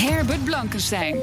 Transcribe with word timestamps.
Herbert 0.00 0.44
Blankenstein. 0.44 1.16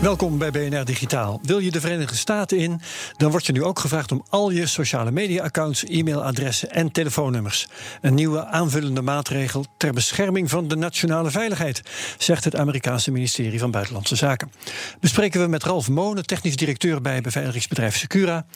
Welkom 0.00 0.38
bij 0.38 0.50
BNR 0.50 0.84
Digitaal. 0.84 1.40
Wil 1.42 1.58
je 1.58 1.70
de 1.70 1.80
Verenigde 1.80 2.16
Staten 2.16 2.58
in? 2.58 2.80
Dan 3.16 3.30
wordt 3.30 3.46
je 3.46 3.52
nu 3.52 3.64
ook 3.64 3.78
gevraagd 3.78 4.12
om 4.12 4.24
al 4.28 4.50
je 4.50 4.66
sociale 4.66 5.10
media-accounts, 5.10 5.84
e-mailadressen 5.84 6.70
en 6.70 6.92
telefoonnummers. 6.92 7.68
Een 8.00 8.14
nieuwe 8.14 8.46
aanvullende 8.46 9.02
maatregel 9.02 9.64
ter 9.76 9.92
bescherming 9.92 10.50
van 10.50 10.68
de 10.68 10.76
nationale 10.76 11.30
veiligheid, 11.30 11.82
zegt 12.18 12.44
het 12.44 12.56
Amerikaanse 12.56 13.10
ministerie 13.10 13.58
van 13.58 13.70
Buitenlandse 13.70 14.16
Zaken. 14.16 14.52
Bespreken 15.00 15.40
we 15.40 15.46
met 15.46 15.64
Ralf 15.64 15.88
Monen, 15.88 16.26
technisch 16.26 16.56
directeur 16.56 17.00
bij 17.00 17.20
beveiligingsbedrijf 17.20 17.96
Secura. 17.96 18.46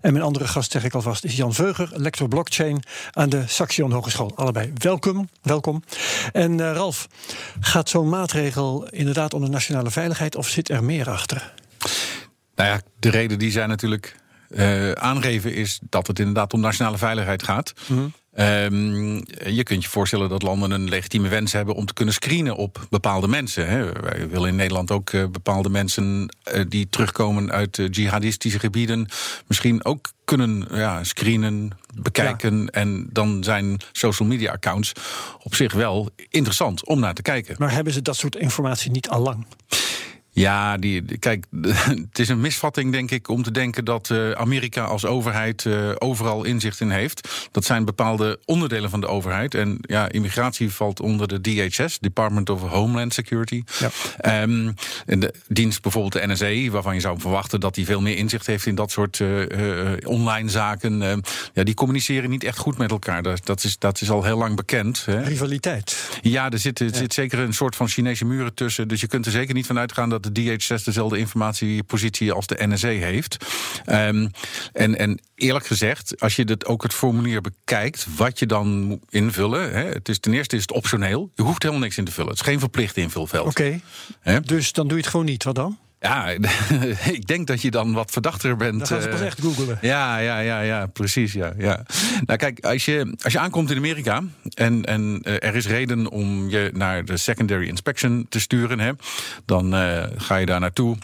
En 0.00 0.12
mijn 0.12 0.24
andere 0.24 0.48
gast, 0.48 0.72
zeg 0.72 0.84
ik 0.84 0.94
alvast, 0.94 1.24
is 1.24 1.36
Jan 1.36 1.54
Veuger, 1.54 1.90
lector 1.94 2.28
blockchain 2.28 2.82
aan 3.10 3.28
de 3.28 3.42
Saxion 3.46 3.92
Hogeschool. 3.92 4.32
Allebei 4.34 4.72
welkom. 4.74 5.28
welkom. 5.42 5.82
En 6.32 6.58
uh, 6.58 6.72
Ralf, 6.72 7.08
gaat 7.60 7.88
zo'n 7.88 8.08
maatregel 8.08 8.88
inderdaad 8.90 9.21
om 9.30 9.44
de 9.44 9.50
nationale 9.50 9.90
veiligheid 9.90 10.36
of 10.36 10.48
zit 10.48 10.70
er 10.70 10.84
meer 10.84 11.10
achter? 11.10 11.52
Nou 12.54 12.68
ja, 12.68 12.80
de 12.98 13.10
reden 13.10 13.38
die 13.38 13.50
zij 13.50 13.66
natuurlijk 13.66 14.16
uh, 14.48 14.92
aangeven 14.92 15.54
is 15.54 15.80
dat 15.88 16.06
het 16.06 16.18
inderdaad 16.18 16.52
om 16.52 16.60
nationale 16.60 16.98
veiligheid 16.98 17.42
gaat. 17.42 17.72
Mm 17.86 17.96
-hmm. 17.96 18.12
Um, 18.36 19.14
je 19.44 19.62
kunt 19.62 19.82
je 19.82 19.88
voorstellen 19.88 20.28
dat 20.28 20.42
landen 20.42 20.70
een 20.70 20.88
legitieme 20.88 21.28
wens 21.28 21.52
hebben 21.52 21.74
om 21.74 21.86
te 21.86 21.94
kunnen 21.94 22.14
screenen 22.14 22.56
op 22.56 22.86
bepaalde 22.90 23.28
mensen. 23.28 23.68
Hè. 23.68 23.92
Wij 23.92 24.28
willen 24.28 24.48
in 24.48 24.56
Nederland 24.56 24.90
ook 24.90 25.12
uh, 25.12 25.26
bepaalde 25.26 25.68
mensen 25.68 26.34
uh, 26.52 26.64
die 26.68 26.88
terugkomen 26.88 27.50
uit 27.50 27.88
jihadistische 27.90 28.58
gebieden 28.58 29.08
misschien 29.46 29.84
ook 29.84 30.12
kunnen 30.24 30.66
ja, 30.70 31.04
screenen, 31.04 31.70
bekijken. 31.94 32.60
Ja. 32.60 32.66
En 32.66 33.06
dan 33.10 33.44
zijn 33.44 33.80
social 33.92 34.28
media 34.28 34.52
accounts 34.52 34.92
op 35.42 35.54
zich 35.54 35.72
wel 35.72 36.10
interessant 36.28 36.86
om 36.86 37.00
naar 37.00 37.14
te 37.14 37.22
kijken. 37.22 37.54
Maar 37.58 37.72
hebben 37.72 37.92
ze 37.92 38.02
dat 38.02 38.16
soort 38.16 38.36
informatie 38.36 38.90
niet 38.90 39.08
al 39.08 39.20
lang? 39.20 39.46
Ja, 40.34 40.76
die, 40.76 41.18
kijk, 41.18 41.44
het 42.10 42.18
is 42.18 42.28
een 42.28 42.40
misvatting, 42.40 42.92
denk 42.92 43.10
ik, 43.10 43.28
om 43.28 43.42
te 43.42 43.50
denken 43.50 43.84
dat 43.84 44.08
uh, 44.08 44.30
Amerika 44.30 44.84
als 44.84 45.04
overheid 45.04 45.64
uh, 45.64 45.90
overal 45.98 46.44
inzicht 46.44 46.80
in 46.80 46.90
heeft. 46.90 47.48
Dat 47.50 47.64
zijn 47.64 47.84
bepaalde 47.84 48.38
onderdelen 48.44 48.90
van 48.90 49.00
de 49.00 49.06
overheid. 49.06 49.54
En 49.54 49.78
ja, 49.80 50.08
immigratie 50.08 50.72
valt 50.72 51.00
onder 51.00 51.28
de 51.28 51.40
DHS, 51.40 51.98
Department 51.98 52.50
of 52.50 52.60
Homeland 52.60 53.14
Security. 53.14 53.62
Ja. 53.78 54.42
Um, 54.42 54.74
en 55.06 55.20
de 55.20 55.34
dienst 55.48 55.82
bijvoorbeeld 55.82 56.12
de 56.12 56.26
NSA, 56.26 56.70
waarvan 56.70 56.94
je 56.94 57.00
zou 57.00 57.20
verwachten 57.20 57.60
dat 57.60 57.74
die 57.74 57.84
veel 57.84 58.00
meer 58.00 58.16
inzicht 58.16 58.46
heeft 58.46 58.66
in 58.66 58.74
dat 58.74 58.90
soort 58.90 59.18
uh, 59.18 59.46
online 60.04 60.48
zaken. 60.48 61.22
ja, 61.52 61.62
die 61.64 61.74
communiceren 61.74 62.30
niet 62.30 62.44
echt 62.44 62.58
goed 62.58 62.78
met 62.78 62.90
elkaar. 62.90 63.22
Dat, 63.22 63.46
dat, 63.46 63.64
is, 63.64 63.78
dat 63.78 64.00
is 64.00 64.10
al 64.10 64.24
heel 64.24 64.38
lang 64.38 64.56
bekend. 64.56 65.04
Hè. 65.04 65.22
Rivaliteit. 65.22 66.11
Ja, 66.30 66.50
er 66.50 66.58
zit, 66.58 66.80
er 66.80 66.86
ja. 66.86 66.96
zit 66.96 67.14
zeker 67.14 67.38
een 67.38 67.52
soort 67.52 67.76
van 67.76 67.88
Chinese 67.88 68.24
muren 68.24 68.54
tussen. 68.54 68.88
Dus 68.88 69.00
je 69.00 69.06
kunt 69.06 69.26
er 69.26 69.32
zeker 69.32 69.54
niet 69.54 69.66
van 69.66 69.78
uitgaan 69.78 70.08
dat 70.08 70.22
de 70.22 70.32
DHS 70.32 70.84
dezelfde 70.84 71.18
informatiepositie 71.18 72.32
als 72.32 72.46
de 72.46 72.66
NSA 72.66 72.88
heeft. 72.88 73.36
Um, 73.86 74.30
en, 74.72 74.98
en 74.98 75.20
eerlijk 75.34 75.66
gezegd, 75.66 76.20
als 76.20 76.36
je 76.36 76.44
dit 76.44 76.66
ook 76.66 76.82
het 76.82 76.94
formulier 76.94 77.40
bekijkt, 77.40 78.06
wat 78.16 78.38
je 78.38 78.46
dan 78.46 78.82
moet 78.82 79.00
invullen. 79.08 79.72
Hè, 79.72 79.84
het 79.84 80.08
is, 80.08 80.18
ten 80.18 80.34
eerste 80.34 80.56
is 80.56 80.62
het 80.62 80.72
optioneel. 80.72 81.30
Je 81.34 81.42
hoeft 81.42 81.62
helemaal 81.62 81.82
niks 81.82 81.98
in 81.98 82.04
te 82.04 82.12
vullen. 82.12 82.30
Het 82.30 82.40
is 82.40 82.46
geen 82.46 82.58
verplicht 82.58 82.96
invulveld. 82.96 83.46
Oké. 83.46 83.80
Okay. 84.22 84.40
Dus 84.40 84.72
dan 84.72 84.86
doe 84.86 84.96
je 84.96 85.02
het 85.02 85.10
gewoon 85.10 85.26
niet. 85.26 85.44
Wat 85.44 85.54
dan? 85.54 85.78
Ja, 86.02 86.28
ik 87.18 87.26
denk 87.26 87.46
dat 87.46 87.62
je 87.62 87.70
dan 87.70 87.92
wat 87.92 88.10
verdachter 88.10 88.56
bent. 88.56 88.78
Dan 88.78 88.86
gaan 88.86 89.02
ze 89.02 89.08
pas 89.08 89.20
echt 89.20 89.40
googelen. 89.40 89.78
Ja, 89.80 90.18
ja, 90.18 90.38
ja, 90.38 90.60
ja 90.60 90.86
precies. 90.86 91.32
Ja, 91.32 91.52
ja. 91.58 91.84
Nou, 92.26 92.38
kijk, 92.38 92.64
als 92.64 92.84
je, 92.84 93.14
als 93.22 93.32
je 93.32 93.38
aankomt 93.38 93.70
in 93.70 93.76
Amerika 93.76 94.22
en, 94.54 94.84
en 94.84 95.20
uh, 95.24 95.34
er 95.34 95.54
is 95.54 95.66
reden 95.66 96.10
om 96.10 96.48
je 96.48 96.70
naar 96.74 97.04
de 97.04 97.16
secondary 97.16 97.66
inspection 97.66 98.26
te 98.28 98.40
sturen, 98.40 98.80
hè, 98.80 98.92
dan 99.44 99.74
uh, 99.74 100.04
ga 100.16 100.36
je 100.36 100.46
daar 100.46 100.60
naartoe. 100.60 100.96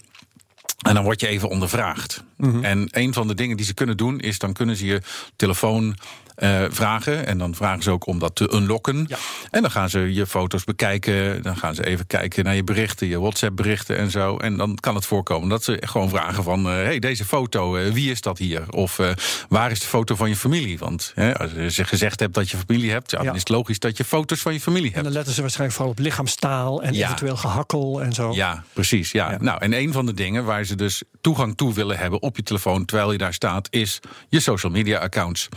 En 0.86 0.94
dan 0.94 1.04
word 1.04 1.20
je 1.20 1.26
even 1.26 1.48
ondervraagd. 1.48 2.24
Mm 2.36 2.50
-hmm. 2.50 2.64
En 2.64 2.88
een 2.90 3.12
van 3.12 3.28
de 3.28 3.34
dingen 3.34 3.56
die 3.56 3.66
ze 3.66 3.74
kunnen 3.74 3.96
doen 3.96 4.20
is, 4.20 4.38
dan 4.38 4.52
kunnen 4.52 4.76
ze 4.76 4.86
je 4.86 5.02
telefoon 5.36 5.96
uh, 6.38 6.64
vragen. 6.68 7.26
En 7.26 7.38
dan 7.38 7.54
vragen 7.54 7.82
ze 7.82 7.90
ook 7.90 8.06
om 8.06 8.18
dat 8.18 8.34
te 8.34 8.54
unlocken. 8.54 9.04
Ja. 9.08 9.16
En 9.50 9.62
dan 9.62 9.70
gaan 9.70 9.90
ze 9.90 10.14
je 10.14 10.26
foto's 10.26 10.64
bekijken. 10.64 11.42
Dan 11.42 11.56
gaan 11.56 11.74
ze 11.74 11.86
even 11.86 12.06
kijken 12.06 12.44
naar 12.44 12.54
je 12.54 12.64
berichten, 12.64 13.06
je 13.06 13.20
WhatsApp-berichten 13.20 13.96
en 13.96 14.10
zo. 14.10 14.36
En 14.36 14.56
dan 14.56 14.74
kan 14.74 14.94
het 14.94 15.06
voorkomen 15.06 15.48
dat 15.48 15.64
ze 15.64 15.76
gewoon 15.80 16.08
vragen 16.08 16.42
van... 16.42 16.66
Uh, 16.66 16.72
hey, 16.72 16.98
deze 16.98 17.24
foto, 17.24 17.76
uh, 17.76 17.92
wie 17.92 18.10
is 18.10 18.20
dat 18.20 18.38
hier? 18.38 18.62
Of 18.70 19.00
waar 19.48 19.70
is 19.70 19.80
de 19.80 19.86
foto 19.86 20.14
van 20.14 20.28
je 20.28 20.36
familie? 20.36 20.78
Want 20.78 21.14
als 21.36 21.76
je 21.76 21.84
gezegd 21.84 22.20
hebt 22.20 22.34
dat 22.34 22.50
je 22.50 22.56
familie 22.56 22.90
hebt... 22.90 23.10
Ja, 23.10 23.22
dan 23.22 23.34
is 23.34 23.40
het 23.40 23.48
logisch 23.48 23.78
dat 23.78 23.96
je 23.96 24.04
foto's 24.04 24.40
van 24.40 24.52
je 24.52 24.60
familie 24.60 24.84
hebt. 24.84 24.96
En 24.96 25.02
dan 25.02 25.12
letten 25.12 25.34
ze 25.34 25.40
waarschijnlijk 25.40 25.78
vooral 25.78 25.94
op 25.98 26.04
lichaamstaal... 26.04 26.82
en 26.82 26.94
eventueel 26.94 27.36
gehakkel 27.36 28.02
en 28.02 28.12
zo. 28.12 28.32
Ja, 28.32 28.64
precies. 28.72 29.12
Ja. 29.12 29.36
Nou, 29.40 29.60
en 29.60 29.72
een 29.72 29.92
van 29.92 30.06
de 30.06 30.14
dingen 30.14 30.44
waar 30.44 30.64
ze 30.64 30.74
dus 30.74 31.02
toegang 31.20 31.56
toe 31.56 31.74
willen 31.74 31.98
hebben... 31.98 32.22
op 32.22 32.36
je 32.36 32.42
telefoon 32.42 32.84
terwijl 32.84 33.12
je 33.12 33.18
daar 33.18 33.34
staat... 33.34 33.68
is 33.70 34.00
je 34.28 34.40
social 34.40 34.72
media 34.72 34.98
accounts. 34.98 35.48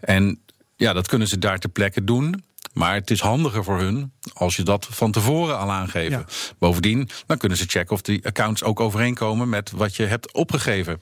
En 0.00 0.29
ja, 0.80 0.92
dat 0.92 1.08
kunnen 1.08 1.28
ze 1.28 1.38
daar 1.38 1.58
ter 1.58 1.70
plekke 1.70 2.04
doen. 2.04 2.44
Maar 2.72 2.94
het 2.94 3.10
is 3.10 3.20
handiger 3.20 3.64
voor 3.64 3.78
hun 3.78 4.12
als 4.32 4.56
je 4.56 4.62
dat 4.62 4.88
van 4.90 5.12
tevoren 5.12 5.58
al 5.58 5.70
aangeeft. 5.70 6.10
Ja. 6.10 6.24
Bovendien, 6.58 7.08
dan 7.26 7.36
kunnen 7.36 7.58
ze 7.58 7.64
checken 7.66 7.94
of 7.94 8.02
die 8.02 8.26
accounts 8.26 8.62
ook 8.62 8.80
overeenkomen 8.80 9.48
met 9.48 9.70
wat 9.70 9.96
je 9.96 10.04
hebt 10.04 10.32
opgegeven. 10.32 10.98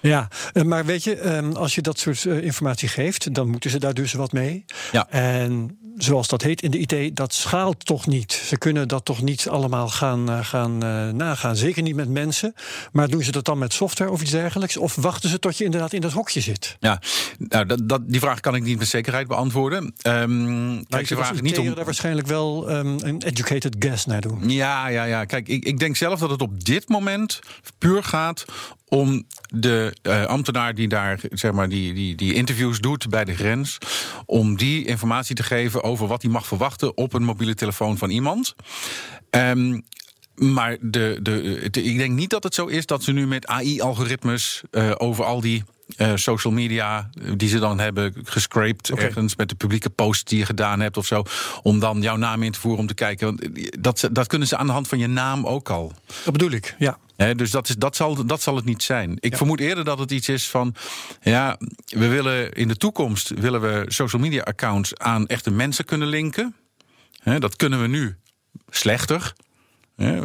Ja, 0.00 0.28
maar 0.64 0.84
weet 0.84 1.04
je, 1.04 1.42
als 1.54 1.74
je 1.74 1.80
dat 1.80 1.98
soort 1.98 2.24
informatie 2.24 2.88
geeft, 2.88 3.34
dan 3.34 3.48
moeten 3.48 3.70
ze 3.70 3.78
daar 3.78 3.94
dus 3.94 4.12
wat 4.12 4.32
mee. 4.32 4.64
Ja. 4.92 5.08
En 5.08 5.78
zoals 6.02 6.28
dat 6.28 6.42
heet 6.42 6.62
in 6.62 6.70
de 6.70 6.78
IT, 6.78 7.16
dat 7.16 7.34
schaalt 7.34 7.84
toch 7.84 8.06
niet. 8.06 8.32
Ze 8.32 8.58
kunnen 8.58 8.88
dat 8.88 9.04
toch 9.04 9.22
niet 9.22 9.48
allemaal 9.48 9.88
gaan, 9.88 10.44
gaan 10.44 10.84
uh, 10.84 11.08
nagaan. 11.08 11.56
Zeker 11.56 11.82
niet 11.82 11.94
met 11.94 12.08
mensen. 12.08 12.54
Maar 12.92 13.08
doen 13.08 13.22
ze 13.22 13.32
dat 13.32 13.44
dan 13.44 13.58
met 13.58 13.72
software 13.72 14.10
of 14.10 14.22
iets 14.22 14.30
dergelijks? 14.30 14.76
Of 14.76 14.94
wachten 14.94 15.30
ze 15.30 15.38
tot 15.38 15.58
je 15.58 15.64
inderdaad 15.64 15.92
in 15.92 16.00
dat 16.00 16.12
hokje 16.12 16.40
zit? 16.40 16.76
Ja, 16.80 17.00
nou, 17.38 17.66
dat, 17.66 17.88
dat, 17.88 18.00
die 18.04 18.20
vraag 18.20 18.40
kan 18.40 18.54
ik 18.54 18.62
niet 18.62 18.78
met 18.78 18.88
zekerheid 18.88 19.26
beantwoorden. 19.26 19.94
Um, 20.02 20.86
kijk, 20.86 21.06
ze 21.06 21.16
vragen 21.16 21.42
niet 21.42 21.58
om. 21.58 21.74
daar 21.74 21.84
waarschijnlijk 21.84 22.26
wel 22.26 22.70
um, 22.70 22.96
een 23.02 23.22
educated 23.22 23.76
guess 23.78 24.06
naar 24.06 24.20
doen. 24.20 24.50
Ja, 24.50 24.88
ja, 24.88 25.04
ja. 25.04 25.24
Kijk, 25.24 25.48
ik, 25.48 25.64
ik 25.64 25.78
denk 25.78 25.96
zelf 25.96 26.20
dat 26.20 26.30
het 26.30 26.42
op 26.42 26.64
dit 26.64 26.88
moment 26.88 27.40
puur 27.78 28.04
gaat 28.04 28.44
om 28.90 29.26
de 29.48 29.96
uh, 30.02 30.24
ambtenaar 30.24 30.74
die 30.74 30.88
daar 30.88 31.20
zeg 31.30 31.52
maar, 31.52 31.68
die, 31.68 31.94
die, 31.94 32.14
die 32.14 32.34
interviews 32.34 32.80
doet 32.80 33.08
bij 33.08 33.24
de 33.24 33.34
grens, 33.34 33.78
om 34.26 34.56
die 34.56 34.86
informatie 34.86 35.34
te 35.34 35.42
geven 35.42 35.82
over 35.82 36.06
wat 36.06 36.22
hij 36.22 36.30
mag 36.30 36.46
verwachten 36.46 36.96
op 36.96 37.12
een 37.12 37.24
mobiele 37.24 37.54
telefoon 37.54 37.98
van 37.98 38.10
iemand. 38.10 38.54
Um, 39.30 39.84
maar 40.34 40.76
de, 40.80 41.18
de, 41.22 41.60
ik 41.70 41.96
denk 41.96 42.14
niet 42.14 42.30
dat 42.30 42.42
het 42.42 42.54
zo 42.54 42.66
is 42.66 42.86
dat 42.86 43.02
ze 43.02 43.12
nu 43.12 43.26
met 43.26 43.46
AI-algoritmes 43.46 44.62
uh, 44.70 44.92
over 44.98 45.24
al 45.24 45.40
die 45.40 45.64
uh, 45.98 46.12
social 46.14 46.52
media 46.52 47.10
die 47.36 47.48
ze 47.48 47.58
dan 47.58 47.78
hebben 47.78 48.14
gescraped 48.24 48.90
okay. 48.92 49.04
ergens 49.04 49.36
met 49.36 49.48
de 49.48 49.54
publieke 49.54 49.90
post 49.90 50.28
die 50.28 50.38
je 50.38 50.44
gedaan 50.44 50.80
hebt 50.80 50.96
of 50.96 51.06
zo, 51.06 51.22
om 51.62 51.78
dan 51.78 52.02
jouw 52.02 52.16
naam 52.16 52.42
in 52.42 52.52
te 52.52 52.60
voeren 52.60 52.80
om 52.80 52.86
te 52.86 52.94
kijken. 52.94 53.26
Want 53.26 53.82
dat, 53.82 54.08
dat 54.12 54.26
kunnen 54.26 54.48
ze 54.48 54.56
aan 54.56 54.66
de 54.66 54.72
hand 54.72 54.88
van 54.88 54.98
je 54.98 55.06
naam 55.06 55.46
ook 55.46 55.70
al. 55.70 55.92
Dat 56.24 56.32
bedoel 56.32 56.50
ik, 56.50 56.74
ja. 56.78 56.98
He, 57.16 57.34
dus 57.34 57.50
dat, 57.50 57.68
is, 57.68 57.76
dat, 57.76 57.96
zal, 57.96 58.26
dat 58.26 58.42
zal 58.42 58.56
het 58.56 58.64
niet 58.64 58.82
zijn. 58.82 59.16
Ik 59.18 59.30
ja. 59.30 59.36
vermoed 59.36 59.60
eerder 59.60 59.84
dat 59.84 59.98
het 59.98 60.10
iets 60.10 60.28
is 60.28 60.48
van. 60.48 60.74
Ja, 61.22 61.58
we 61.86 62.08
willen 62.08 62.52
in 62.52 62.68
de 62.68 62.76
toekomst 62.76 63.28
willen 63.28 63.60
we 63.60 63.84
social 63.88 64.22
media 64.22 64.42
accounts 64.42 64.98
aan 64.98 65.26
echte 65.26 65.50
mensen 65.50 65.84
kunnen 65.84 66.08
linken. 66.08 66.54
He, 67.22 67.38
dat 67.38 67.56
kunnen 67.56 67.80
we 67.80 67.86
nu 67.86 68.16
slechter. 68.70 69.32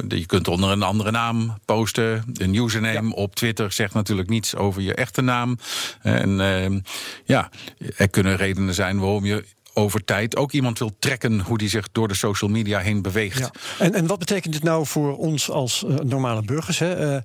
Je 0.07 0.25
kunt 0.25 0.47
onder 0.47 0.71
een 0.71 0.83
andere 0.83 1.11
naam 1.11 1.57
posten. 1.65 2.23
Een 2.33 2.55
username 2.55 3.09
ja. 3.09 3.13
op 3.13 3.35
Twitter 3.35 3.71
zegt 3.71 3.93
natuurlijk 3.93 4.29
niets 4.29 4.55
over 4.55 4.81
je 4.81 4.93
echte 4.93 5.21
naam. 5.21 5.57
En 6.01 6.39
uh, 6.39 6.79
ja, 7.25 7.49
er 7.97 8.09
kunnen 8.09 8.35
redenen 8.35 8.73
zijn 8.73 8.99
waarom 8.99 9.25
je 9.25 9.43
over 9.73 10.05
tijd 10.05 10.35
ook 10.35 10.51
iemand 10.51 10.79
wil 10.79 10.95
trekken 10.99 11.39
hoe 11.39 11.57
die 11.57 11.69
zich 11.69 11.87
door 11.91 12.07
de 12.07 12.15
social 12.15 12.49
media 12.49 12.79
heen 12.79 13.01
beweegt. 13.01 13.39
Ja. 13.39 13.51
En, 13.79 13.93
en 13.93 14.07
wat 14.07 14.19
betekent 14.19 14.53
dit 14.53 14.63
nou 14.63 14.85
voor 14.85 15.17
ons 15.17 15.49
als 15.49 15.83
uh, 15.87 15.95
normale 15.95 16.41
burgers? 16.41 16.79
Hè? 16.79 17.15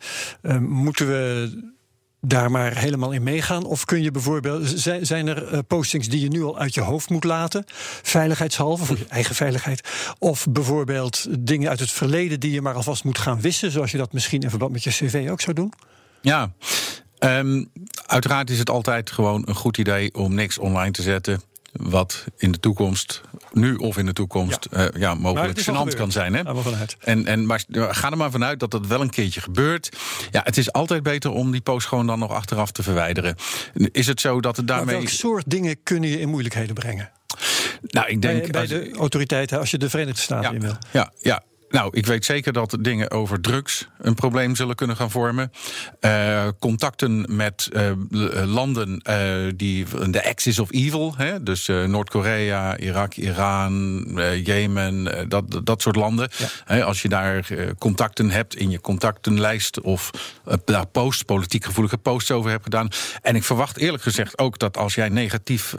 Uh, 0.42 0.58
moeten 0.58 1.06
we 1.06 1.50
daar 2.20 2.50
maar 2.50 2.76
helemaal 2.76 3.12
in 3.12 3.22
meegaan? 3.22 3.64
Of 3.64 3.84
kun 3.84 4.02
je 4.02 4.10
bijvoorbeeld, 4.10 4.72
zijn, 4.74 5.06
zijn 5.06 5.26
er 5.26 5.52
uh, 5.52 5.58
postings 5.66 6.08
die 6.08 6.20
je 6.20 6.28
nu 6.28 6.42
al 6.42 6.58
uit 6.58 6.74
je 6.74 6.80
hoofd 6.80 7.10
moet 7.10 7.24
laten, 7.24 7.64
veiligheidshalve, 8.02 8.84
voor 8.84 8.98
je 8.98 9.06
eigen 9.08 9.34
veiligheid? 9.34 9.88
Of 10.18 10.46
bijvoorbeeld 10.50 11.26
dingen 11.38 11.68
uit 11.68 11.80
het 11.80 11.90
verleden 11.90 12.40
die 12.40 12.52
je 12.52 12.62
maar 12.62 12.74
alvast 12.74 13.04
moet 13.04 13.18
gaan 13.18 13.40
wissen, 13.40 13.70
zoals 13.70 13.90
je 13.90 13.98
dat 13.98 14.12
misschien 14.12 14.40
in 14.40 14.50
verband 14.50 14.72
met 14.72 14.84
je 14.84 14.90
cv 14.90 15.28
ook 15.30 15.40
zou 15.40 15.56
doen? 15.56 15.72
Ja, 16.20 16.52
um, 17.18 17.70
uiteraard 18.06 18.50
is 18.50 18.58
het 18.58 18.70
altijd 18.70 19.10
gewoon 19.10 19.42
een 19.46 19.54
goed 19.54 19.78
idee 19.78 20.14
om 20.14 20.34
niks 20.34 20.58
online 20.58 20.90
te 20.90 21.02
zetten 21.02 21.42
wat 21.72 22.24
in 22.36 22.52
de 22.52 22.60
toekomst, 22.60 23.20
nu 23.52 23.74
of 23.74 23.96
in 23.96 24.06
de 24.06 24.12
toekomst, 24.12 24.68
ja, 24.70 24.92
uh, 24.94 25.00
ja 25.00 25.14
mogelijk 25.14 25.60
gênant 25.60 25.96
kan 25.96 26.12
zijn. 26.12 26.34
Hè? 26.34 26.42
En, 26.98 27.26
en, 27.26 27.46
maar 27.46 27.64
ga 27.68 28.10
er 28.10 28.16
maar 28.16 28.30
vanuit 28.30 28.60
dat 28.60 28.70
dat 28.70 28.86
wel 28.86 29.00
een 29.00 29.10
keertje 29.10 29.40
gebeurt. 29.40 29.96
Ja, 30.30 30.40
het 30.44 30.56
is 30.56 30.72
altijd 30.72 31.02
beter 31.02 31.30
om 31.30 31.50
die 31.50 31.60
post 31.60 31.86
gewoon 31.86 32.06
dan 32.06 32.18
nog 32.18 32.30
achteraf 32.30 32.70
te 32.70 32.82
verwijderen. 32.82 33.36
Is 33.92 34.06
het 34.06 34.20
zo 34.20 34.40
dat 34.40 34.56
het 34.56 34.66
daarmee. 34.66 34.86
Maar 34.86 34.94
welk 34.94 35.08
soort 35.08 35.50
dingen 35.50 35.82
kunnen 35.82 36.10
je 36.10 36.20
in 36.20 36.28
moeilijkheden 36.28 36.74
brengen? 36.74 37.10
Nou, 37.80 38.08
ik 38.08 38.22
denk. 38.22 38.40
Bij, 38.40 38.50
bij 38.50 38.66
de 38.66 38.92
autoriteiten, 38.96 39.58
als 39.58 39.70
je 39.70 39.78
de 39.78 39.90
Verenigde 39.90 40.20
Staten 40.20 40.50
ja, 40.50 40.56
in 40.56 40.60
wil. 40.60 40.76
Ja, 40.90 41.12
ja, 41.20 41.42
nou, 41.70 41.88
ik 41.96 42.06
weet 42.06 42.24
zeker 42.24 42.52
dat 42.52 42.76
dingen 42.80 43.10
over 43.10 43.40
drugs 43.40 43.88
een 43.98 44.14
probleem 44.14 44.56
zullen 44.56 44.74
kunnen 44.74 44.96
gaan 44.96 45.10
vormen. 45.10 45.52
Uh, 46.00 46.48
contacten 46.58 47.36
met 47.36 47.68
uh, 47.72 47.90
landen 48.44 49.02
uh, 49.10 49.52
die 49.56 49.86
de 50.10 50.28
axis 50.28 50.58
of 50.58 50.72
evil, 50.72 51.14
hè, 51.16 51.42
dus 51.42 51.66
Noord-Korea, 51.66 52.78
Irak, 52.78 53.14
Iran, 53.14 54.04
Jemen, 54.44 55.24
dat, 55.28 55.60
dat 55.64 55.82
soort 55.82 55.96
landen. 55.96 56.28
Ja. 56.36 56.46
Hè, 56.64 56.84
als 56.84 57.02
je 57.02 57.08
daar 57.08 57.48
contacten 57.78 58.30
hebt 58.30 58.56
in 58.56 58.70
je 58.70 58.80
contactenlijst 58.80 59.80
of 59.80 60.10
daar 60.64 60.86
posts, 60.86 61.22
politiek 61.22 61.64
gevoelige 61.64 61.98
posts 61.98 62.30
over 62.30 62.50
hebt 62.50 62.64
gedaan. 62.64 62.88
En 63.22 63.36
ik 63.36 63.44
verwacht 63.44 63.76
eerlijk 63.76 64.02
gezegd 64.02 64.38
ook 64.38 64.58
dat 64.58 64.76
als 64.76 64.94
jij 64.94 65.08
negatief 65.08 65.74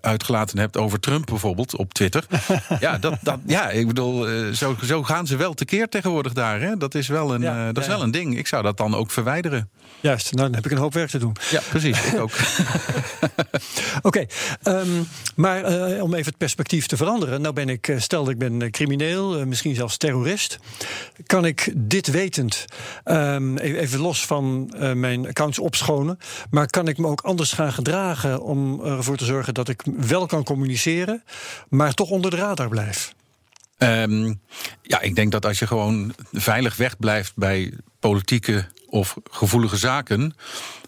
uitgelaten 0.00 0.58
hebt 0.58 0.76
over 0.76 1.00
Trump 1.00 1.26
bijvoorbeeld 1.26 1.76
op 1.76 1.94
Twitter. 1.94 2.24
ja, 2.80 2.98
dat, 2.98 3.18
dat, 3.22 3.38
ja, 3.46 3.70
ik 3.70 3.86
bedoel 3.86 4.26
zo, 4.58 4.76
zo 4.84 5.02
gaan 5.02 5.26
ze 5.26 5.36
wel 5.36 5.54
tekeer 5.54 5.88
tegenwoordig 5.88 6.32
daar. 6.32 6.60
Hè? 6.60 6.76
Dat, 6.76 6.94
is 6.94 7.08
wel, 7.08 7.34
een, 7.34 7.40
ja, 7.40 7.58
uh, 7.58 7.66
dat 7.66 7.76
ja, 7.76 7.80
is 7.80 7.86
wel 7.86 8.02
een 8.02 8.10
ding. 8.10 8.38
Ik 8.38 8.46
zou 8.46 8.62
dat 8.62 8.76
dan 8.76 8.94
ook 8.94 9.10
verwijderen. 9.10 9.70
Juist, 10.00 10.32
nou, 10.32 10.46
dan 10.46 10.54
heb 10.54 10.64
ik 10.64 10.70
een 10.70 10.78
hoop 10.78 10.94
werk 10.94 11.10
te 11.10 11.18
doen. 11.18 11.36
Ja, 11.50 11.60
precies. 11.68 12.04
ik 12.04 12.20
ook. 12.20 12.30
Oké, 14.02 14.26
okay, 14.26 14.28
um, 14.62 15.08
maar 15.36 15.90
uh, 15.92 16.02
om 16.02 16.14
even 16.14 16.26
het 16.26 16.36
perspectief 16.36 16.86
te 16.86 16.96
veranderen. 16.96 17.40
Nou 17.40 17.54
ben 17.54 17.68
ik, 17.68 17.94
stel 17.98 18.24
dat 18.24 18.32
ik 18.32 18.38
ben 18.38 18.70
crimineel, 18.70 19.38
uh, 19.38 19.44
misschien 19.44 19.74
zelfs 19.74 19.96
terrorist. 19.96 20.58
Kan 21.26 21.44
ik 21.44 21.72
dit 21.76 22.10
wetend, 22.10 22.64
um, 23.04 23.58
even 23.58 24.00
los 24.00 24.26
van 24.26 24.72
mijn 24.94 25.28
accounts 25.28 25.58
opschonen... 25.58 26.18
maar 26.50 26.66
kan 26.66 26.88
ik 26.88 26.98
me 26.98 27.06
ook 27.06 27.20
anders 27.20 27.52
gaan 27.52 27.72
gedragen 27.72 28.42
om 28.42 28.84
ervoor 28.84 29.16
te 29.16 29.24
zorgen... 29.24 29.54
dat 29.54 29.68
ik 29.68 29.82
wel 29.96 30.26
kan 30.26 30.44
communiceren, 30.44 31.22
maar 31.68 31.94
toch 31.94 32.10
onder 32.10 32.30
de 32.30 32.36
radar 32.36 32.68
blijf? 32.68 33.16
Um, 33.78 34.40
ja, 34.82 35.00
ik 35.00 35.14
denk 35.14 35.32
dat 35.32 35.46
als 35.46 35.58
je 35.58 35.66
gewoon 35.66 36.14
veilig 36.32 36.76
wegblijft 36.76 37.32
bij 37.36 37.72
politieke 38.00 38.66
of 38.86 39.16
gevoelige 39.30 39.76
zaken. 39.76 40.34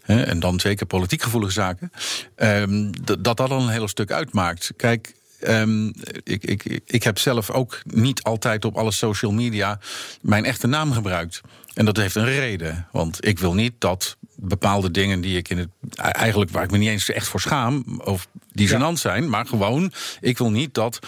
Hè, 0.03 0.23
en 0.23 0.41
dan 0.41 0.61
zeker 0.61 0.87
politiek 0.87 1.23
gevoelige 1.23 1.53
zaken. 1.53 1.93
Um, 2.37 2.93
dat 3.05 3.25
dat 3.25 3.41
al 3.41 3.61
een 3.61 3.69
heel 3.69 3.89
stuk 3.89 4.11
uitmaakt. 4.11 4.73
Kijk. 4.77 5.19
Um, 5.49 5.93
ik, 6.25 6.45
ik, 6.45 6.81
ik 6.87 7.03
heb 7.03 7.19
zelf 7.19 7.51
ook 7.51 7.81
niet 7.85 8.23
altijd 8.23 8.65
op 8.65 8.77
alle 8.77 8.91
social 8.91 9.33
media 9.33 9.79
mijn 10.21 10.45
echte 10.45 10.67
naam 10.67 10.93
gebruikt. 10.93 11.41
En 11.75 11.85
dat 11.85 11.97
heeft 11.97 12.15
een 12.15 12.25
reden. 12.25 12.87
Want 12.93 13.27
ik 13.27 13.39
wil 13.39 13.55
niet 13.55 13.73
dat 13.79 14.17
bepaalde 14.37 14.91
dingen 14.91 15.21
die 15.21 15.37
ik 15.37 15.49
in 15.49 15.59
het. 15.59 15.69
eigenlijk 15.95 16.51
waar 16.51 16.65
ik 16.65 16.71
me 16.71 16.79
niet 16.79 16.89
eens 16.89 17.11
echt 17.11 17.29
voor 17.29 17.41
schaam. 17.41 18.01
of 18.05 18.29
die 18.53 18.69
gênant 18.69 18.79
ja. 18.79 18.97
zijn. 18.97 19.29
maar 19.29 19.47
gewoon, 19.47 19.93
ik 20.21 20.39
wil 20.39 20.51
niet 20.51 20.75
dat 20.75 20.99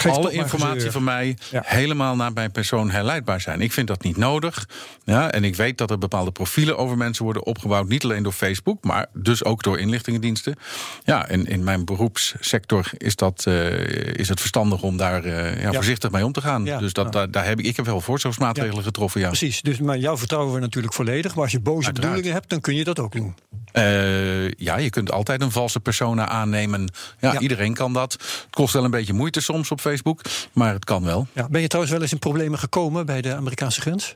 Geef 0.00 0.12
alle 0.12 0.32
informatie 0.32 0.90
van 0.90 1.04
mij 1.04 1.36
ja. 1.50 1.62
helemaal 1.64 2.16
naar 2.16 2.32
mijn 2.32 2.52
persoon 2.52 2.90
herleidbaar 2.90 3.40
zijn. 3.40 3.60
Ik 3.60 3.72
vind 3.72 3.86
dat 3.88 4.02
niet 4.02 4.16
nodig. 4.16 4.68
Ja, 5.04 5.30
en 5.30 5.44
ik 5.44 5.56
weet 5.56 5.78
dat 5.78 5.90
er 5.90 5.98
bepaalde 5.98 6.30
profielen 6.30 6.78
over 6.78 6.96
mensen 6.96 7.24
worden 7.24 7.44
opgebouwd. 7.44 7.88
Niet 7.88 8.04
alleen 8.04 8.22
door 8.22 8.32
Facebook, 8.32 8.84
maar 8.84 9.06
dus 9.12 9.44
ook 9.44 9.62
door 9.62 9.78
inlichtingendiensten. 9.78 10.56
Ja, 11.04 11.28
en 11.28 11.46
in 11.46 11.64
mijn 11.64 11.84
beroepssector 11.84 12.90
is, 12.96 13.16
dat, 13.16 13.44
uh, 13.48 13.86
is 14.14 14.28
het 14.28 14.40
verstandig 14.40 14.82
om 14.82 14.96
daar 14.96 15.26
uh, 15.26 15.62
ja, 15.62 15.72
voorzichtig 15.72 16.10
mee 16.10 16.24
om 16.24 16.32
te 16.32 16.40
gaan. 16.40 16.64
Dus 16.64 16.92
dat, 16.92 17.12
daar, 17.12 17.30
daar 17.30 17.44
heb 17.44 17.58
ik, 17.58 17.66
ik 17.66 17.76
heb 17.76 17.84
wel 17.84 18.00
voorzorgsmaatregelen 18.00 18.84
getroffen. 18.84 19.20
Ja. 19.20 19.26
Precies, 19.26 19.62
dus, 19.62 19.78
maar 19.78 19.98
jou 19.98 20.18
vertrouwen 20.18 20.54
we 20.54 20.60
natuurlijk 20.60 20.94
volledig. 20.94 21.34
Maar 21.34 21.42
als 21.42 21.52
je 21.52 21.60
boze 21.60 21.86
Uiteraard. 21.86 22.00
bedoelingen 22.00 22.32
hebt, 22.32 22.50
dan 22.50 22.60
kun 22.60 22.74
je 22.74 22.84
dat 22.84 22.98
ook 22.98 23.12
doen. 23.12 23.34
Uh, 23.72 24.50
ja, 24.50 24.76
je 24.76 24.90
kunt 24.90 25.12
altijd 25.12 25.42
een 25.42 25.50
valse 25.50 25.80
persona 25.80 26.28
aannemen. 26.28 26.92
Ja, 27.20 27.38
iedereen 27.38 27.74
kan 27.74 27.92
dat. 27.92 28.12
Het 28.12 28.46
kost 28.50 28.72
wel 28.72 28.84
een 28.84 28.90
beetje 28.90 29.12
moeite 29.12 29.40
soms 29.40 29.70
op 29.70 29.80
Facebook, 29.88 30.20
maar 30.52 30.72
het 30.72 30.84
kan 30.84 31.04
wel. 31.04 31.26
Ja, 31.32 31.48
ben 31.50 31.60
je 31.60 31.66
trouwens 31.66 31.94
wel 31.94 32.02
eens 32.02 32.12
in 32.12 32.18
problemen 32.18 32.58
gekomen 32.58 33.06
bij 33.06 33.20
de 33.20 33.34
Amerikaanse 33.34 33.80
grens? 33.80 34.14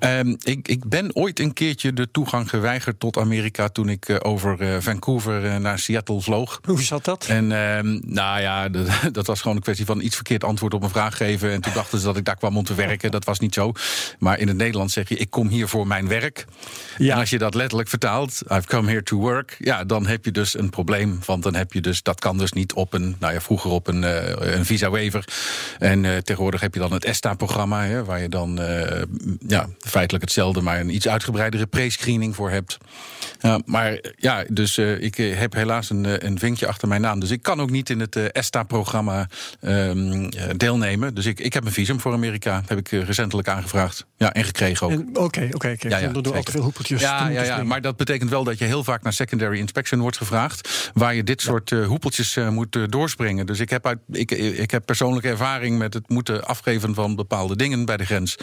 Um, 0.00 0.36
ik, 0.42 0.68
ik, 0.68 0.88
ben 0.88 1.16
ooit 1.16 1.40
een 1.40 1.52
keertje 1.52 1.92
de 1.92 2.10
toegang 2.10 2.50
geweigerd 2.50 3.00
tot 3.00 3.18
Amerika 3.18 3.68
toen 3.68 3.88
ik 3.88 4.08
uh, 4.08 4.16
over 4.22 4.60
uh, 4.60 4.76
Vancouver 4.80 5.44
uh, 5.44 5.56
naar 5.56 5.78
Seattle 5.78 6.20
vloog. 6.20 6.60
Hoe 6.64 6.82
zat 6.82 7.04
dat? 7.04 7.26
En 7.26 7.50
um, 7.50 8.00
nou 8.04 8.40
ja, 8.40 8.68
dat, 8.68 8.88
dat, 9.12 9.26
was 9.26 9.40
gewoon 9.40 9.56
een 9.56 9.62
kwestie 9.62 9.86
van 9.86 10.00
iets 10.00 10.14
verkeerd 10.14 10.44
antwoord 10.44 10.74
op 10.74 10.82
een 10.82 10.90
vraag 10.90 11.16
geven. 11.16 11.50
En 11.50 11.60
toen 11.60 11.72
dachten 11.72 11.98
ze 11.98 12.04
dat 12.04 12.16
ik 12.16 12.24
daar 12.24 12.36
kwam 12.36 12.56
om 12.56 12.64
te 12.64 12.74
werken. 12.74 13.10
Dat 13.10 13.24
was 13.24 13.38
niet 13.38 13.54
zo. 13.54 13.72
Maar 14.18 14.38
in 14.38 14.48
het 14.48 14.56
Nederlands 14.56 14.92
zeg 14.92 15.08
je: 15.08 15.16
ik 15.16 15.30
kom 15.30 15.48
hier 15.48 15.68
voor 15.68 15.86
mijn 15.86 16.08
werk. 16.08 16.44
Ja. 16.98 17.12
En 17.12 17.20
als 17.20 17.30
je 17.30 17.38
dat 17.38 17.54
letterlijk 17.54 17.88
vertaalt, 17.88 18.42
I've 18.48 18.66
come 18.66 18.88
here 18.88 19.02
to 19.02 19.16
work. 19.16 19.56
Ja, 19.58 19.84
dan 19.84 20.06
heb 20.06 20.24
je 20.24 20.30
dus 20.30 20.58
een 20.58 20.70
probleem. 20.70 21.18
Want 21.26 21.42
dan 21.42 21.54
heb 21.54 21.72
je 21.72 21.80
dus, 21.80 22.02
dat 22.02 22.20
kan 22.20 22.38
dus 22.38 22.52
niet 22.52 22.72
op 22.72 22.92
een, 22.92 23.16
nou 23.18 23.32
ja, 23.32 23.40
vroeger 23.40 23.70
op 23.70 23.86
een, 23.86 24.02
een 24.56 24.64
visa 24.64 24.90
waiver. 24.90 25.11
En 25.78 26.04
uh, 26.04 26.16
tegenwoordig 26.16 26.60
heb 26.60 26.74
je 26.74 26.80
dan 26.80 26.92
het 26.92 27.04
ESTA-programma, 27.04 28.02
waar 28.02 28.20
je 28.20 28.28
dan 28.28 28.60
uh, 28.60 29.02
ja, 29.46 29.68
feitelijk 29.78 30.24
hetzelfde, 30.24 30.60
maar 30.60 30.80
een 30.80 30.94
iets 30.94 31.08
uitgebreidere 31.08 31.66
pre-screening 31.66 32.34
voor 32.34 32.50
hebt. 32.50 32.78
Maar 33.64 34.00
ja, 34.16 34.44
dus 34.48 34.78
ik 34.78 35.16
heb 35.16 35.52
helaas 35.52 35.90
een, 35.90 36.26
een 36.26 36.38
vinkje 36.38 36.66
achter 36.66 36.88
mijn 36.88 37.00
naam. 37.00 37.20
Dus 37.20 37.30
ik 37.30 37.42
kan 37.42 37.60
ook 37.60 37.70
niet 37.70 37.90
in 37.90 38.00
het 38.00 38.16
ESTA-programma 38.16 39.28
um, 39.60 40.28
deelnemen. 40.56 41.14
Dus 41.14 41.26
ik, 41.26 41.40
ik 41.40 41.52
heb 41.52 41.64
een 41.64 41.72
visum 41.72 42.00
voor 42.00 42.12
Amerika, 42.12 42.62
heb 42.66 42.78
ik 42.78 42.88
recentelijk 42.88 43.48
aangevraagd. 43.48 44.06
Ja, 44.16 44.32
en 44.32 44.44
gekregen 44.44 44.86
ook. 44.86 44.92
Oké, 44.92 45.48
oké, 45.52 45.70
oké. 45.72 45.88
Ja, 45.88 45.96
ja, 45.98 46.08
door 46.08 46.34
al 46.34 46.42
te 46.42 46.50
veel 46.50 46.62
hoepeltjes 46.62 47.00
ja, 47.00 47.28
ja, 47.28 47.42
ja, 47.42 47.62
maar 47.62 47.80
dat 47.80 47.96
betekent 47.96 48.30
wel 48.30 48.44
dat 48.44 48.58
je 48.58 48.64
heel 48.64 48.84
vaak 48.84 49.02
naar 49.02 49.12
secondary 49.12 49.58
inspection 49.58 50.00
wordt 50.00 50.16
gevraagd. 50.16 50.90
Waar 50.94 51.14
je 51.14 51.24
dit 51.24 51.40
soort 51.40 51.70
hoepeltjes 51.70 52.36
moet 52.50 52.78
doorspringen. 52.92 53.46
Dus 53.46 53.60
ik 53.60 53.70
heb, 53.70 53.86
uit, 53.86 53.98
ik, 54.10 54.30
ik 54.30 54.70
heb 54.70 54.86
persoonlijke 54.92 55.28
ervaring 55.28 55.78
met 55.78 55.94
het 55.94 56.08
moeten 56.08 56.44
afgeven 56.44 56.94
van 56.94 57.16
bepaalde 57.16 57.56
dingen 57.56 57.84
bij 57.84 57.96
de 57.96 58.04
grens. 58.04 58.36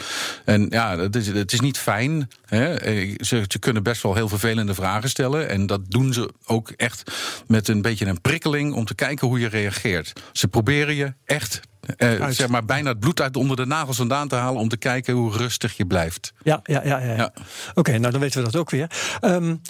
En 0.44 0.66
ja, 0.70 0.98
het 0.98 1.16
is, 1.16 1.26
het 1.26 1.52
is 1.52 1.60
niet 1.60 1.78
fijn. 1.78 2.30
Hè. 2.44 2.76
Ze, 3.24 3.44
ze, 3.48 3.58
kunnen 3.58 3.82
best 3.82 4.02
wel 4.02 4.14
heel 4.14 4.28
vervelende 4.28 4.74
vragen 4.74 5.08
stellen. 5.08 5.48
En 5.48 5.66
dat 5.66 5.90
doen 5.90 6.12
ze 6.12 6.30
ook 6.46 6.70
echt 6.70 7.12
met 7.46 7.68
een 7.68 7.82
beetje 7.82 8.06
een 8.06 8.20
prikkeling 8.20 8.74
om 8.74 8.84
te 8.84 8.94
kijken 8.94 9.26
hoe 9.26 9.40
je 9.40 9.48
reageert. 9.48 10.12
Ze 10.32 10.48
proberen 10.48 10.94
je 10.94 11.14
echt 11.24 11.60
uh, 11.96 12.26
zeg 12.28 12.48
maar 12.48 12.64
bijna 12.64 12.88
het 12.88 13.00
bloed 13.00 13.20
uit 13.20 13.36
onder 13.36 13.56
de 13.56 13.66
nagels 13.66 13.96
vandaan 13.96 14.28
te 14.28 14.34
halen 14.34 14.60
om 14.60 14.68
te 14.68 14.76
kijken 14.76 15.14
hoe 15.14 15.36
rustig 15.36 15.76
je 15.76 15.86
blijft. 15.86 16.32
Ja, 16.42 16.60
ja, 16.62 16.80
ja. 16.84 16.98
ja. 16.98 17.14
ja. 17.14 17.32
Oké, 17.34 17.40
okay, 17.74 17.96
nou 17.96 18.12
dan 18.12 18.20
weten 18.20 18.38
we 18.38 18.50
dat 18.50 18.60
ook 18.60 18.70
weer. 18.70 18.90
Um, 19.20 19.60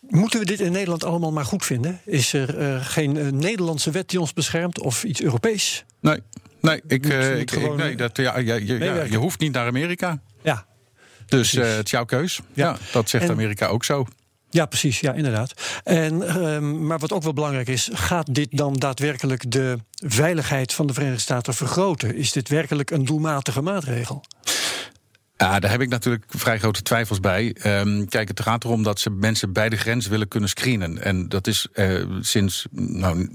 Moeten 0.00 0.40
we 0.40 0.46
dit 0.46 0.60
in 0.60 0.72
Nederland 0.72 1.04
allemaal 1.04 1.32
maar 1.32 1.44
goed 1.44 1.64
vinden? 1.64 2.00
Is 2.04 2.32
er 2.32 2.58
uh, 2.58 2.84
geen 2.84 3.16
uh, 3.16 3.32
Nederlandse 3.32 3.90
wet 3.90 4.08
die 4.08 4.20
ons 4.20 4.32
beschermt 4.32 4.80
of 4.80 5.04
iets 5.04 5.22
Europees? 5.22 5.84
Nee, 6.00 6.20
nee, 6.60 6.82
ik, 6.86 7.06
uh, 7.06 7.38
ik, 7.38 7.50
ik, 7.50 7.76
nee 7.76 7.96
dat, 7.96 8.16
ja, 8.16 8.38
je, 8.38 8.78
ja, 8.78 9.02
je 9.02 9.16
hoeft 9.16 9.40
niet 9.40 9.52
naar 9.52 9.66
Amerika. 9.66 10.20
Ja. 10.42 10.66
Dus 11.26 11.52
het 11.52 11.84
is 11.84 11.90
jouw 11.90 12.04
keus. 12.04 12.40
Ja, 12.52 12.68
ja 12.68 12.76
dat 12.92 13.08
zegt 13.08 13.24
en, 13.24 13.30
Amerika 13.30 13.66
ook 13.66 13.84
zo. 13.84 14.06
Ja, 14.50 14.66
precies. 14.66 15.00
Ja, 15.00 15.12
inderdaad. 15.12 15.80
En, 15.84 16.14
uh, 16.14 16.58
maar 16.58 16.98
wat 16.98 17.12
ook 17.12 17.22
wel 17.22 17.32
belangrijk 17.32 17.68
is, 17.68 17.88
gaat 17.92 18.34
dit 18.34 18.48
dan 18.50 18.74
daadwerkelijk 18.74 19.50
de 19.50 19.78
veiligheid 20.06 20.72
van 20.72 20.86
de 20.86 20.92
Verenigde 20.92 21.20
Staten 21.20 21.54
vergroten? 21.54 22.14
Is 22.14 22.32
dit 22.32 22.48
werkelijk 22.48 22.90
een 22.90 23.04
doelmatige 23.04 23.62
maatregel? 23.62 24.24
Ja, 25.36 25.60
daar 25.60 25.70
heb 25.70 25.80
ik 25.80 25.88
natuurlijk 25.88 26.24
vrij 26.28 26.58
grote 26.58 26.82
twijfels 26.82 27.20
bij. 27.20 27.56
Um, 27.66 28.08
kijk, 28.08 28.28
het 28.28 28.40
gaat 28.40 28.64
erom 28.64 28.82
dat 28.82 29.00
ze 29.00 29.10
mensen 29.10 29.52
bij 29.52 29.68
de 29.68 29.76
grens 29.76 30.06
willen 30.06 30.28
kunnen 30.28 30.48
screenen. 30.48 31.02
En 31.02 31.28
dat 31.28 31.46
is 31.46 31.66
uh, 31.74 32.04
sinds, 32.20 32.66
nou, 32.70 33.28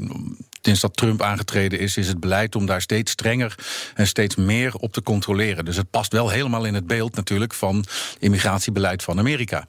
sinds 0.65 0.81
dat 0.81 0.95
Trump 0.97 1.21
aangetreden 1.21 1.79
is, 1.79 1.97
is 1.97 2.07
het 2.07 2.19
beleid 2.19 2.55
om 2.55 2.65
daar 2.65 2.81
steeds 2.81 3.11
strenger 3.11 3.55
en 3.95 4.07
steeds 4.07 4.35
meer 4.35 4.75
op 4.75 4.93
te 4.93 5.01
controleren. 5.01 5.65
Dus 5.65 5.75
het 5.75 5.89
past 5.89 6.11
wel 6.11 6.29
helemaal 6.29 6.65
in 6.65 6.73
het 6.73 6.87
beeld 6.87 7.15
natuurlijk 7.15 7.53
van 7.53 7.85
immigratiebeleid 8.19 9.03
van 9.03 9.19
Amerika. 9.19 9.67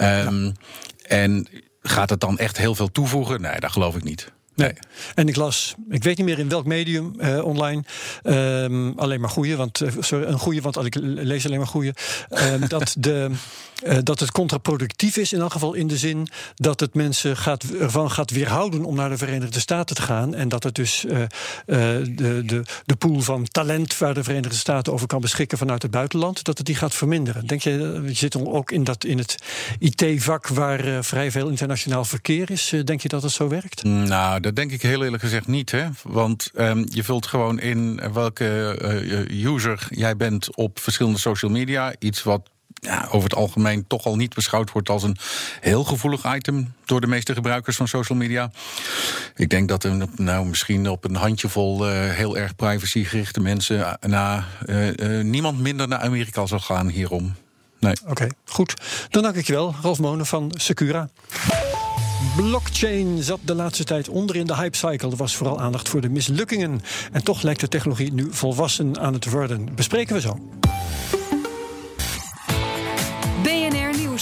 Um, 0.00 0.44
ja. 0.44 0.52
En 1.02 1.48
gaat 1.82 2.10
het 2.10 2.20
dan 2.20 2.38
echt 2.38 2.58
heel 2.58 2.74
veel 2.74 2.92
toevoegen? 2.92 3.40
Nee, 3.40 3.60
dat 3.60 3.72
geloof 3.72 3.96
ik 3.96 4.04
niet. 4.04 4.32
Nee. 4.58 4.72
En 5.14 5.28
ik 5.28 5.36
las, 5.36 5.74
ik 5.88 6.02
weet 6.02 6.16
niet 6.16 6.26
meer 6.26 6.38
in 6.38 6.48
welk 6.48 6.66
medium 6.66 7.14
uh, 7.18 7.44
online, 7.44 7.82
um, 8.22 8.98
alleen 8.98 9.20
maar 9.20 9.30
goede, 9.30 9.56
want 9.56 9.80
uh, 9.80 9.90
sorry, 10.00 10.26
een 10.26 10.38
goede, 10.38 10.60
want 10.60 10.84
ik 10.84 10.94
lees 11.00 11.46
alleen 11.46 11.58
maar 11.58 11.66
goede, 11.66 11.94
uh, 12.30 12.68
dat, 12.68 12.94
de, 12.98 13.30
dat 14.02 14.20
het 14.20 14.32
contraproductief 14.32 15.16
is 15.16 15.32
in 15.32 15.40
elk 15.40 15.52
geval 15.52 15.74
in 15.74 15.86
de 15.86 15.96
zin 15.96 16.28
dat 16.54 16.80
het 16.80 16.94
mensen 16.94 17.36
gaat, 17.36 17.62
ervan 17.62 18.10
gaat 18.10 18.30
weerhouden 18.30 18.84
om 18.84 18.94
naar 18.94 19.08
de 19.08 19.16
Verenigde 19.16 19.60
Staten 19.60 19.96
te 19.96 20.02
gaan 20.02 20.34
en 20.34 20.48
dat 20.48 20.62
het 20.62 20.74
dus 20.74 21.04
de, 21.66 22.42
de, 22.44 22.62
de 22.84 22.96
pool 22.96 23.20
van 23.20 23.44
talent 23.44 23.98
waar 23.98 24.14
de 24.14 24.24
Verenigde 24.24 24.56
Staten 24.56 24.92
over 24.92 25.06
kan 25.06 25.20
beschikken 25.20 25.58
vanuit 25.58 25.82
het 25.82 25.90
buitenland, 25.90 26.44
dat 26.44 26.58
het 26.58 26.66
die 26.66 26.74
gaat 26.74 26.94
verminderen. 26.94 27.46
Denk 27.46 27.62
je, 27.62 28.02
je 28.06 28.14
zit 28.14 28.46
ook 28.46 28.70
in, 28.70 28.84
dat, 28.84 29.04
in 29.04 29.18
het 29.18 29.36
IT-vak 29.78 30.48
waar 30.48 31.04
vrij 31.04 31.30
veel 31.30 31.48
internationaal 31.48 32.04
verkeer 32.04 32.50
is, 32.50 32.74
denk 32.84 33.00
je 33.00 33.08
dat 33.08 33.22
het 33.22 33.32
zo 33.32 33.48
werkt? 33.48 33.82
Nou, 33.82 34.40
dat 34.40 34.56
denk 34.56 34.70
ik 34.70 34.82
heel 34.82 35.04
eerlijk 35.04 35.22
gezegd 35.22 35.46
niet. 35.46 35.70
Hè? 35.70 35.88
Want 36.02 36.50
um, 36.54 36.86
je 36.88 37.04
vult 37.04 37.26
gewoon 37.26 37.60
in 37.60 38.00
welke 38.12 38.76
user 39.30 39.86
jij 39.90 40.16
bent 40.16 40.56
op 40.56 40.78
verschillende 40.80 41.18
social 41.18 41.50
media. 41.50 41.94
Iets 41.98 42.22
wat 42.22 42.48
ja, 42.80 43.06
over 43.10 43.28
het 43.28 43.38
algemeen 43.38 43.86
toch 43.86 44.04
al 44.04 44.16
niet 44.16 44.34
beschouwd 44.34 44.72
wordt 44.72 44.88
als 44.88 45.02
een 45.02 45.16
heel 45.60 45.84
gevoelig 45.84 46.34
item 46.34 46.72
door 46.84 47.00
de 47.00 47.06
meeste 47.06 47.34
gebruikers 47.34 47.76
van 47.76 47.88
social 47.88 48.18
media. 48.18 48.50
Ik 49.36 49.50
denk 49.50 49.68
dat 49.68 49.84
er 49.84 50.08
nou, 50.16 50.46
misschien 50.46 50.88
op 50.88 51.04
een 51.04 51.14
handjevol 51.14 51.88
uh, 51.88 52.10
heel 52.10 52.36
erg 52.36 52.56
privacygerichte 52.56 53.40
mensen 53.40 53.98
na 54.00 54.44
uh, 54.66 55.22
niemand 55.22 55.58
minder 55.58 55.88
naar 55.88 55.98
Amerika 55.98 56.46
zal 56.46 56.60
gaan 56.60 56.88
hierom. 56.88 57.34
Nee. 57.80 57.94
Oké, 58.06 58.26
goed. 58.44 58.74
Dan 59.10 59.22
dank 59.22 59.34
ik 59.34 59.46
je 59.46 59.52
wel, 59.52 59.74
Ralf 59.82 59.98
Monen 59.98 60.26
van 60.26 60.52
Secura. 60.56 61.08
Blockchain 62.36 63.22
zat 63.22 63.38
de 63.42 63.54
laatste 63.54 63.84
tijd 63.84 64.08
onder 64.08 64.36
in 64.36 64.46
de 64.46 64.56
hypecycle. 64.56 65.10
Er 65.10 65.16
was 65.16 65.36
vooral 65.36 65.60
aandacht 65.60 65.88
voor 65.88 66.00
de 66.00 66.08
mislukkingen. 66.08 66.80
En 67.12 67.24
toch 67.24 67.42
lijkt 67.42 67.60
de 67.60 67.68
technologie 67.68 68.12
nu 68.12 68.28
volwassen 68.30 68.98
aan 69.00 69.12
het 69.12 69.30
worden. 69.30 69.74
Bespreken 69.74 70.14
we 70.14 70.20
zo. 70.20 70.38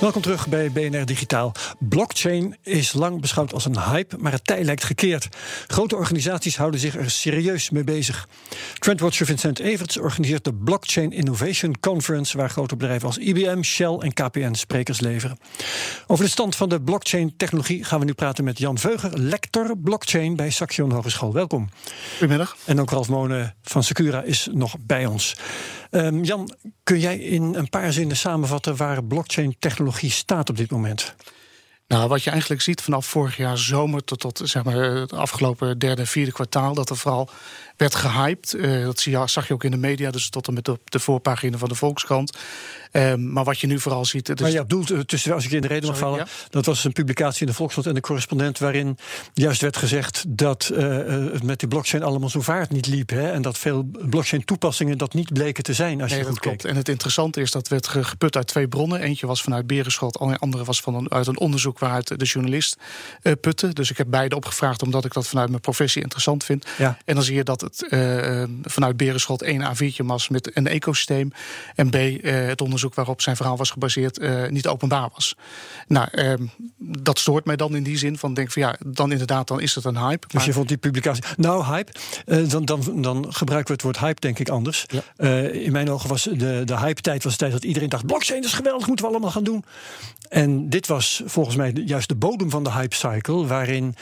Welkom 0.00 0.22
terug 0.22 0.48
bij 0.48 0.70
BNR 0.70 1.06
Digitaal. 1.06 1.52
Blockchain 1.78 2.56
is 2.62 2.92
lang 2.92 3.20
beschouwd 3.20 3.52
als 3.52 3.64
een 3.64 3.80
hype, 3.80 4.16
maar 4.18 4.32
het 4.32 4.46
tij 4.46 4.64
lijkt 4.64 4.84
gekeerd. 4.84 5.28
Grote 5.66 5.96
organisaties 5.96 6.56
houden 6.56 6.80
zich 6.80 6.96
er 6.96 7.10
serieus 7.10 7.70
mee 7.70 7.84
bezig. 7.84 8.28
Trendwatcher 8.78 9.26
Vincent 9.26 9.58
Everts 9.58 9.98
organiseert 9.98 10.44
de 10.44 10.54
Blockchain 10.54 11.12
Innovation 11.12 11.80
Conference, 11.80 12.36
waar 12.36 12.50
grote 12.50 12.76
bedrijven 12.76 13.06
als 13.06 13.18
IBM, 13.18 13.62
Shell 13.62 13.96
en 13.98 14.12
KPN 14.12 14.54
sprekers 14.54 15.00
leveren. 15.00 15.38
Over 16.06 16.24
de 16.24 16.30
stand 16.30 16.56
van 16.56 16.68
de 16.68 16.80
blockchain-technologie 16.80 17.84
gaan 17.84 17.98
we 17.98 18.04
nu 18.04 18.14
praten 18.14 18.44
met 18.44 18.58
Jan 18.58 18.78
Veuger, 18.78 19.18
lector 19.18 19.78
blockchain 19.78 20.36
bij 20.36 20.50
Saxion 20.50 20.92
Hogeschool. 20.92 21.32
Welkom. 21.32 21.68
Goedemiddag. 22.10 22.56
En 22.64 22.80
ook 22.80 22.90
Ralf 22.90 23.08
Monen 23.08 23.54
van 23.62 23.82
Secura 23.82 24.22
is 24.22 24.48
nog 24.52 24.76
bij 24.80 25.06
ons. 25.06 25.36
Um, 25.90 26.24
Jan, 26.24 26.50
kun 26.82 26.98
jij 27.00 27.18
in 27.18 27.54
een 27.54 27.68
paar 27.68 27.92
zinnen 27.92 28.16
samenvatten 28.16 28.76
waar 28.76 29.04
blockchain-technologie 29.04 29.86
staat 29.92 30.50
op 30.50 30.56
dit 30.56 30.70
moment? 30.70 31.14
Nou, 31.88 32.08
wat 32.08 32.22
je 32.22 32.30
eigenlijk 32.30 32.62
ziet 32.62 32.82
vanaf 32.82 33.06
vorig 33.06 33.36
jaar 33.36 33.58
zomer 33.58 34.04
tot, 34.04 34.20
tot 34.20 34.40
zeg 34.44 34.64
maar, 34.64 34.76
het 34.76 35.12
afgelopen 35.12 35.78
derde, 35.78 36.06
vierde 36.06 36.32
kwartaal, 36.32 36.74
dat 36.74 36.90
er 36.90 36.96
vooral 36.96 37.30
werd 37.76 37.94
gehyped. 37.94 38.54
Uh, 38.54 38.84
dat 38.84 39.00
zie 39.00 39.26
zag 39.26 39.48
je 39.48 39.54
ook 39.54 39.64
in 39.64 39.70
de 39.70 39.76
media, 39.76 40.10
dus 40.10 40.30
tot 40.30 40.48
en 40.48 40.54
met 40.54 40.68
op 40.68 40.90
de 40.90 40.98
voorpagina 40.98 41.58
van 41.58 41.68
de 41.68 41.74
Volkskrant. 41.74 42.38
Um, 42.92 43.32
maar 43.32 43.44
wat 43.44 43.60
je 43.60 43.66
nu 43.66 43.80
vooral 43.80 44.04
ziet. 44.04 44.26
Dus 44.26 44.40
maar 44.40 44.50
ja, 44.50 44.64
doelt 44.64 44.90
eh, 44.90 44.98
tussen, 44.98 45.34
als 45.34 45.44
ik 45.44 45.50
in 45.50 45.60
de 45.60 45.68
reden 45.68 45.88
mag 45.88 45.98
vallen, 45.98 46.18
ja? 46.18 46.26
dat 46.50 46.66
was 46.66 46.84
een 46.84 46.92
publicatie 46.92 47.40
in 47.40 47.46
de 47.46 47.52
Volkskrant 47.52 47.88
en 47.88 47.94
de 47.94 48.00
correspondent, 48.00 48.58
waarin 48.58 48.98
juist 49.34 49.60
werd 49.60 49.76
gezegd 49.76 50.24
dat 50.28 50.70
uh, 50.72 50.78
het 51.32 51.42
met 51.42 51.60
die 51.60 51.68
blockchain 51.68 52.02
allemaal 52.02 52.28
zo 52.28 52.40
vaart 52.40 52.70
niet 52.70 52.86
liep. 52.86 53.10
Hè, 53.10 53.30
en 53.30 53.42
dat 53.42 53.58
veel 53.58 53.90
blockchain-toepassingen 54.08 54.98
dat 54.98 55.14
niet 55.14 55.32
bleken 55.32 55.62
te 55.62 55.72
zijn. 55.72 56.00
Als 56.00 56.10
nee, 56.10 56.18
je 56.18 56.24
goed 56.24 56.34
dat 56.34 56.42
klopt. 56.42 56.56
Kijkt. 56.56 56.74
En 56.74 56.80
het 56.80 56.88
interessante 56.88 57.40
is 57.40 57.50
dat 57.50 57.68
werd 57.68 57.88
geput 57.88 58.36
uit 58.36 58.46
twee 58.46 58.68
bronnen. 58.68 59.00
Eentje 59.00 59.26
was 59.26 59.42
vanuit 59.42 59.66
Berenschot, 59.66 60.12
de 60.12 60.36
andere 60.38 60.64
was 60.64 60.80
van 60.80 61.12
uit 61.12 61.26
een 61.26 61.38
onderzoek 61.38 61.78
waaruit 61.78 62.18
de 62.18 62.24
journalist 62.24 62.76
uh, 63.22 63.32
putte. 63.40 63.72
Dus 63.72 63.90
ik 63.90 63.96
heb 63.96 64.06
beide 64.10 64.36
opgevraagd 64.36 64.82
omdat 64.82 65.04
ik 65.04 65.12
dat 65.12 65.26
vanuit 65.26 65.48
mijn 65.48 65.60
professie 65.60 66.02
interessant 66.02 66.44
vind. 66.44 66.66
Ja. 66.78 66.98
En 67.04 67.14
dan 67.14 67.24
zie 67.24 67.34
je 67.34 67.44
dat 67.44 67.60
het 67.60 67.86
uh, 67.90 68.42
vanuit 68.62 68.96
Berenschot 68.96 69.42
één 69.42 69.74
A4'tje 69.74 70.04
was 70.04 70.28
met 70.28 70.56
een 70.56 70.66
ecosysteem. 70.66 71.32
En 71.74 71.90
B, 71.90 71.96
het 72.22 72.60
onderzoek 72.60 72.77
waarop 72.94 73.22
zijn 73.22 73.36
verhaal 73.36 73.56
was 73.56 73.70
gebaseerd 73.70 74.18
uh, 74.20 74.48
niet 74.48 74.66
openbaar 74.66 75.08
was. 75.14 75.34
Nou, 75.86 76.08
uh, 76.12 76.32
dat 76.78 77.18
stoort 77.18 77.44
mij 77.44 77.56
dan 77.56 77.76
in 77.76 77.82
die 77.82 77.98
zin 77.98 78.18
van 78.18 78.34
denk 78.34 78.52
van 78.52 78.62
ja, 78.62 78.76
dan 78.86 79.12
inderdaad, 79.12 79.48
dan 79.48 79.60
is 79.60 79.74
het 79.74 79.84
een 79.84 79.98
hype. 79.98 80.26
Dus 80.28 80.44
je 80.44 80.52
vond 80.52 80.68
die 80.68 80.76
publicatie. 80.76 81.24
Nou, 81.36 81.64
hype. 81.64 81.92
Uh, 82.26 82.48
dan, 82.48 82.64
dan, 82.64 83.02
dan 83.02 83.26
gebruiken 83.28 83.66
we 83.66 83.72
het 83.72 83.82
woord 83.82 83.98
hype, 83.98 84.20
denk 84.20 84.38
ik, 84.38 84.48
anders. 84.48 84.86
Ja. 84.86 85.02
Uh, 85.16 85.64
in 85.64 85.72
mijn 85.72 85.90
ogen 85.90 86.08
was 86.08 86.22
de, 86.22 86.62
de 86.64 86.78
hype-tijd 86.78 87.22
was 87.24 87.32
de 87.32 87.38
tijd 87.38 87.52
dat 87.52 87.64
iedereen 87.64 87.88
dacht: 87.88 88.06
blockchain 88.06 88.44
is 88.44 88.52
geweldig, 88.52 88.86
moeten 88.86 89.04
we 89.04 89.10
allemaal 89.10 89.30
gaan 89.30 89.44
doen. 89.44 89.64
En 90.28 90.68
dit 90.68 90.86
was 90.86 91.22
volgens 91.24 91.56
mij 91.56 91.72
juist 91.84 92.08
de 92.08 92.14
bodem 92.14 92.50
van 92.50 92.64
de 92.64 92.72
hype-cycle, 92.72 93.46
waarin 93.46 93.94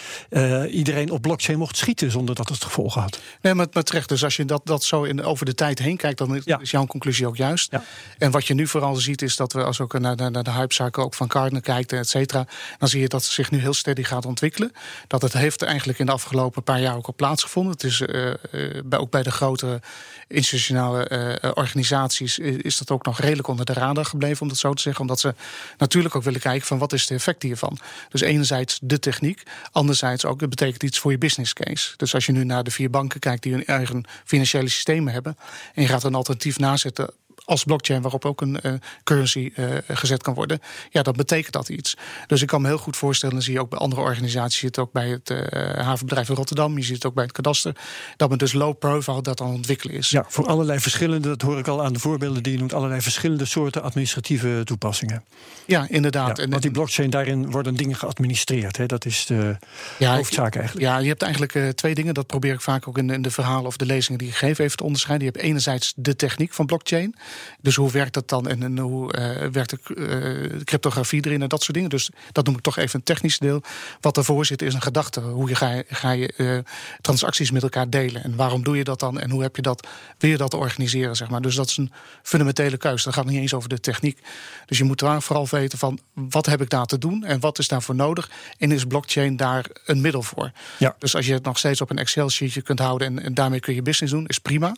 iedereen 0.70 1.10
op 1.10 1.22
blockchain 1.22 1.58
mocht 1.58 1.76
schieten 1.76 2.10
zonder 2.10 2.34
dat 2.34 2.48
het 2.48 2.64
gevolgen 2.64 3.00
had. 3.00 3.20
Nee, 3.40 3.54
maar, 3.54 3.66
maar 3.72 3.82
terecht. 3.82 4.08
Dus 4.08 4.24
als 4.24 4.36
je 4.36 4.44
dat, 4.44 4.60
dat 4.64 4.84
zo 4.84 5.02
in, 5.02 5.22
over 5.22 5.46
de 5.46 5.54
tijd 5.54 5.78
heen 5.78 5.96
kijkt, 5.96 6.18
dan 6.18 6.40
ja. 6.44 6.60
is 6.60 6.70
jouw 6.70 6.86
conclusie 6.86 7.26
ook 7.26 7.36
juist. 7.36 7.70
Ja. 7.70 7.82
En 8.18 8.30
wat 8.30 8.46
je 8.46 8.54
nu 8.54 8.65
vooral 8.66 8.96
ziet, 8.96 9.22
is 9.22 9.36
dat 9.36 9.52
we 9.52 9.64
als 9.64 9.80
ook 9.80 9.98
naar, 9.98 10.16
naar, 10.16 10.30
naar 10.30 10.42
de 10.42 10.52
hype-cycle 10.52 11.02
ook 11.02 11.14
van 11.14 11.30
Gardner 11.30 11.62
kijkt, 11.62 11.92
et 11.92 12.08
cetera, 12.08 12.46
dan 12.78 12.88
zie 12.88 13.00
je 13.00 13.08
dat 13.08 13.22
het 13.22 13.32
zich 13.32 13.50
nu 13.50 13.58
heel 13.58 13.74
steady 13.74 14.02
gaat 14.02 14.26
ontwikkelen. 14.26 14.72
Dat 15.06 15.22
het 15.22 15.32
heeft 15.32 15.62
eigenlijk 15.62 15.98
in 15.98 16.06
de 16.06 16.12
afgelopen 16.12 16.62
paar 16.62 16.80
jaar 16.80 16.96
ook 16.96 17.06
al 17.06 17.14
plaatsgevonden. 17.16 17.72
Het 17.72 17.84
is 17.84 18.00
uh, 18.00 18.26
uh, 18.26 18.80
bij, 18.84 18.98
ook 18.98 19.10
bij 19.10 19.22
de 19.22 19.30
grote 19.30 19.80
institutionele 20.28 21.38
uh, 21.42 21.50
organisaties 21.54 22.38
is 22.38 22.78
dat 22.78 22.90
ook 22.90 23.04
nog 23.04 23.20
redelijk 23.20 23.48
onder 23.48 23.64
de 23.64 23.72
radar 23.72 24.04
gebleven, 24.04 24.42
om 24.42 24.48
dat 24.48 24.56
zo 24.56 24.74
te 24.74 24.82
zeggen. 24.82 25.02
Omdat 25.02 25.20
ze 25.20 25.34
natuurlijk 25.78 26.14
ook 26.14 26.22
willen 26.22 26.40
kijken 26.40 26.66
van 26.66 26.78
wat 26.78 26.92
is 26.92 27.06
de 27.06 27.14
effect 27.14 27.42
hiervan. 27.42 27.78
Dus 28.08 28.20
enerzijds 28.20 28.78
de 28.82 28.98
techniek, 28.98 29.42
anderzijds 29.72 30.24
ook 30.24 30.40
het 30.40 30.50
betekent 30.50 30.82
iets 30.82 30.98
voor 30.98 31.10
je 31.10 31.18
business 31.18 31.52
case. 31.52 31.94
Dus 31.96 32.14
als 32.14 32.26
je 32.26 32.32
nu 32.32 32.44
naar 32.44 32.64
de 32.64 32.70
vier 32.70 32.90
banken 32.90 33.20
kijkt 33.20 33.42
die 33.42 33.52
hun 33.52 33.64
eigen 33.64 34.04
financiële 34.24 34.68
systemen 34.68 35.12
hebben 35.12 35.36
en 35.74 35.82
je 35.82 35.88
gaat 35.88 36.04
een 36.04 36.14
alternatief 36.14 36.58
nazetten 36.58 37.10
als 37.46 37.64
blockchain 37.64 38.02
waarop 38.02 38.24
ook 38.24 38.40
een 38.40 38.58
uh, 38.62 38.72
currency 39.04 39.52
uh, 39.56 39.66
gezet 39.88 40.22
kan 40.22 40.34
worden, 40.34 40.60
ja, 40.90 41.02
dan 41.02 41.14
betekent 41.16 41.52
dat 41.52 41.68
iets. 41.68 41.96
Dus 42.26 42.42
ik 42.42 42.48
kan 42.48 42.62
me 42.62 42.68
heel 42.68 42.78
goed 42.78 42.96
voorstellen, 42.96 43.34
dan 43.34 43.44
zie 43.44 43.52
je 43.52 43.60
ook 43.60 43.70
bij 43.70 43.78
andere 43.78 44.00
organisaties, 44.00 44.60
je 44.60 44.66
ziet 44.66 44.76
het 44.76 44.84
ook 44.84 44.92
bij 44.92 45.08
het 45.08 45.30
uh, 45.30 45.84
havenbedrijf 45.84 46.28
in 46.28 46.34
Rotterdam, 46.34 46.76
je 46.76 46.84
ziet 46.84 46.94
het 46.94 47.06
ook 47.06 47.14
bij 47.14 47.24
het 47.24 47.32
kadaster, 47.32 47.76
dat 48.16 48.28
men 48.28 48.38
dus 48.38 48.52
low 48.52 48.78
profile 48.78 49.22
dat 49.22 49.40
aan 49.40 49.52
ontwikkelen 49.52 49.94
is. 49.94 50.10
Ja, 50.10 50.24
voor 50.28 50.46
allerlei 50.46 50.80
verschillende, 50.80 51.28
dat 51.28 51.42
hoor 51.42 51.58
ik 51.58 51.68
al 51.68 51.84
aan 51.84 51.92
de 51.92 51.98
voorbeelden 51.98 52.42
die 52.42 52.52
je 52.52 52.58
noemt, 52.58 52.72
allerlei 52.72 53.00
verschillende 53.00 53.44
soorten 53.44 53.82
administratieve 53.82 54.60
toepassingen. 54.64 55.24
Ja, 55.66 55.86
inderdaad. 55.88 56.38
Ja, 56.38 56.48
want 56.48 56.62
die 56.62 56.70
blockchain, 56.70 57.10
daarin 57.10 57.50
worden 57.50 57.74
dingen 57.74 57.96
geadministreerd. 57.96 58.76
Hè? 58.76 58.86
Dat 58.86 59.04
is 59.04 59.26
de 59.26 59.56
ja, 59.98 60.16
hoofdzaak 60.16 60.56
eigenlijk. 60.56 60.86
Ja, 60.86 60.98
je 60.98 61.08
hebt 61.08 61.22
eigenlijk 61.22 61.76
twee 61.76 61.94
dingen. 61.94 62.14
Dat 62.14 62.26
probeer 62.26 62.52
ik 62.52 62.60
vaak 62.60 62.88
ook 62.88 62.98
in, 62.98 63.10
in 63.10 63.22
de 63.22 63.30
verhalen 63.30 63.66
of 63.66 63.76
de 63.76 63.86
lezingen 63.86 64.18
die 64.18 64.28
ik 64.28 64.34
geef 64.34 64.58
even 64.58 64.76
te 64.76 64.84
onderscheiden. 64.84 65.26
Je 65.26 65.32
hebt 65.32 65.44
enerzijds 65.44 65.92
de 65.96 66.16
techniek 66.16 66.52
van 66.52 66.66
blockchain. 66.66 67.14
Dus 67.60 67.76
hoe 67.76 67.90
werkt 67.90 68.14
dat 68.14 68.28
dan 68.28 68.48
en, 68.48 68.62
en 68.62 68.78
hoe 68.78 69.18
uh, 69.18 69.48
werkt 69.48 69.70
de 69.70 69.78
uh, 69.94 70.60
cryptografie 70.64 71.24
erin 71.24 71.42
en 71.42 71.48
dat 71.48 71.62
soort 71.62 71.74
dingen. 71.74 71.90
Dus 71.90 72.10
dat 72.32 72.46
noem 72.46 72.54
ik 72.54 72.60
toch 72.60 72.76
even 72.76 72.98
een 72.98 73.04
technisch 73.04 73.38
deel. 73.38 73.62
Wat 74.00 74.14
daarvoor 74.14 74.46
zit 74.46 74.62
is 74.62 74.74
een 74.74 74.82
gedachte. 74.82 75.20
Hoe 75.20 75.48
je 75.48 75.54
ga, 75.54 75.82
ga 75.88 76.10
je 76.10 76.32
uh, 76.36 76.58
transacties 77.00 77.50
met 77.50 77.62
elkaar 77.62 77.90
delen. 77.90 78.24
En 78.24 78.36
waarom 78.36 78.62
doe 78.62 78.76
je 78.76 78.84
dat 78.84 79.00
dan? 79.00 79.20
En 79.20 79.30
hoe 79.30 79.42
heb 79.42 79.56
je 79.56 79.62
dat, 79.62 79.86
wil 80.18 80.30
je 80.30 80.36
dat 80.36 80.54
organiseren? 80.54 81.16
Zeg 81.16 81.30
maar. 81.30 81.40
Dus 81.40 81.54
dat 81.54 81.68
is 81.68 81.76
een 81.76 81.92
fundamentele 82.22 82.76
keuze. 82.76 83.04
Dat 83.04 83.14
gaat 83.14 83.26
niet 83.26 83.40
eens 83.40 83.54
over 83.54 83.68
de 83.68 83.80
techniek. 83.80 84.20
Dus 84.66 84.78
je 84.78 84.84
moet 84.84 84.98
daar 84.98 85.22
vooral 85.22 85.46
weten 85.50 85.78
van 85.78 85.98
wat 86.12 86.46
heb 86.46 86.60
ik 86.60 86.70
daar 86.70 86.86
te 86.86 86.98
doen 86.98 87.24
en 87.24 87.40
wat 87.40 87.58
is 87.58 87.68
daarvoor 87.68 87.94
nodig. 87.94 88.30
En 88.58 88.72
is 88.72 88.84
blockchain 88.84 89.36
daar 89.36 89.66
een 89.84 90.00
middel 90.00 90.22
voor? 90.22 90.50
Ja. 90.78 90.96
Dus 90.98 91.14
als 91.14 91.26
je 91.26 91.32
het 91.32 91.44
nog 91.44 91.58
steeds 91.58 91.80
op 91.80 91.90
een 91.90 91.98
Excel-sheetje 91.98 92.62
kunt 92.62 92.78
houden 92.78 93.06
en, 93.06 93.24
en, 93.24 93.34
daarmee 93.34 93.60
kun 93.60 93.74
je 93.74 93.82
business 93.82 94.12
doen, 94.12 94.26
is 94.26 94.38
prima. 94.38 94.76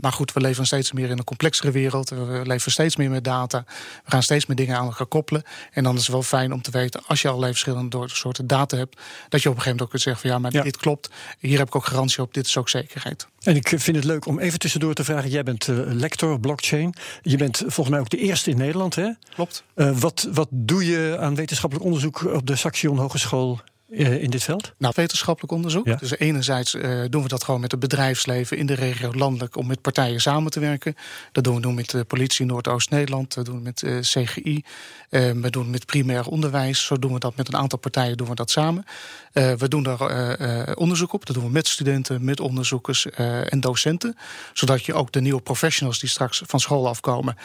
maar 0.00 0.12
goed, 0.12 0.32
we 0.32 0.40
leven 0.40 0.66
steeds 0.66 0.92
meer 0.92 1.10
in 1.10 1.18
een 1.18 1.24
complexere 1.60 1.72
wereld. 1.72 2.40
We 2.40 2.46
leven 2.46 2.72
steeds 2.72 2.96
meer 2.96 3.10
met 3.10 3.24
data. 3.24 3.64
We 4.04 4.10
gaan 4.10 4.22
steeds 4.22 4.46
meer 4.46 4.56
dingen 4.56 4.76
aan 4.76 4.86
elkaar 4.86 5.06
koppelen. 5.06 5.42
En 5.72 5.84
dan 5.84 5.94
is 5.94 6.00
het 6.00 6.10
wel 6.10 6.22
fijn 6.22 6.52
om 6.52 6.62
te 6.62 6.70
weten, 6.70 7.02
als 7.06 7.22
je 7.22 7.28
allerlei 7.28 7.52
verschillende 7.52 8.08
soorten 8.08 8.46
data 8.46 8.76
hebt, 8.76 9.00
dat 9.28 9.42
je 9.42 9.48
op 9.48 9.56
een 9.56 9.62
gegeven 9.62 9.64
moment 9.64 9.82
ook 9.82 9.90
kunt 9.90 10.02
zeggen 10.02 10.22
van 10.22 10.30
ja, 10.30 10.38
maar 10.38 10.52
ja. 10.52 10.62
dit 10.62 10.76
klopt. 10.76 11.10
Hier 11.38 11.58
heb 11.58 11.66
ik 11.66 11.76
ook 11.76 11.84
garantie 11.84 12.22
op, 12.22 12.34
dit 12.34 12.46
is 12.46 12.56
ook 12.56 12.68
zekerheid. 12.68 13.26
En 13.42 13.56
ik 13.56 13.68
vind 13.68 13.96
het 13.96 14.04
leuk 14.04 14.26
om 14.26 14.38
even 14.38 14.58
tussendoor 14.58 14.94
te 14.94 15.04
vragen. 15.04 15.30
Jij 15.30 15.42
bent 15.42 15.66
uh, 15.66 15.76
lector 15.86 16.40
blockchain. 16.40 16.94
Je 17.22 17.36
bent 17.36 17.56
volgens 17.56 17.88
mij 17.88 17.98
ook 17.98 18.10
de 18.10 18.16
eerste 18.16 18.50
in 18.50 18.56
Nederland, 18.56 18.94
hè? 18.94 19.10
Klopt. 19.34 19.64
Uh, 19.74 19.98
wat, 19.98 20.28
wat 20.32 20.48
doe 20.50 20.86
je 20.86 21.16
aan 21.20 21.34
wetenschappelijk 21.34 21.86
onderzoek 21.86 22.24
op 22.34 22.46
de 22.46 22.56
Saxion 22.56 22.98
Hogeschool 22.98 23.60
in 23.90 24.30
dit 24.30 24.42
veld? 24.42 24.72
Nou, 24.78 24.92
wetenschappelijk 24.96 25.52
onderzoek. 25.52 25.86
Ja. 25.86 25.96
Dus 25.96 26.18
enerzijds 26.18 26.74
uh, 26.74 27.04
doen 27.08 27.22
we 27.22 27.28
dat 27.28 27.44
gewoon 27.44 27.60
met 27.60 27.70
het 27.70 27.80
bedrijfsleven 27.80 28.56
in 28.56 28.66
de 28.66 28.74
regio 28.74 29.12
landelijk 29.12 29.56
om 29.56 29.66
met 29.66 29.80
partijen 29.80 30.20
samen 30.20 30.50
te 30.50 30.60
werken. 30.60 30.94
Dat 31.32 31.44
doen 31.44 31.54
we 31.54 31.60
doen 31.60 31.74
met 31.74 31.90
de 31.90 32.04
politie 32.04 32.46
Noordoost-Nederland, 32.46 33.34
dat 33.34 33.44
doen 33.44 33.56
we 33.56 33.62
met 33.62 33.82
uh, 33.82 33.98
CGI, 34.00 34.64
we 35.10 35.50
doen 35.50 35.70
met 35.70 35.86
primair 35.86 36.26
onderwijs. 36.26 36.84
Zo 36.84 36.98
doen 36.98 37.12
we 37.12 37.18
dat 37.18 37.36
met 37.36 37.48
een 37.48 37.56
aantal 37.56 37.78
partijen 37.78 38.16
doen 38.16 38.28
we 38.28 38.34
dat 38.34 38.50
samen. 38.50 38.84
we 39.32 39.68
doen 39.68 39.82
daar 39.82 40.76
onderzoek 40.76 41.12
op. 41.12 41.26
Dat 41.26 41.34
doen 41.34 41.44
we 41.44 41.50
met 41.50 41.68
studenten, 41.68 42.24
met 42.24 42.40
onderzoekers 42.40 43.06
en 43.10 43.60
docenten. 43.60 44.16
Zodat 44.52 44.84
je 44.84 44.94
ook 44.94 45.12
de 45.12 45.20
nieuwe 45.20 45.40
professionals 45.40 45.98
die 45.98 46.08
straks 46.08 46.42
van 46.46 46.60
school 46.60 46.88
afkomen 46.88 47.36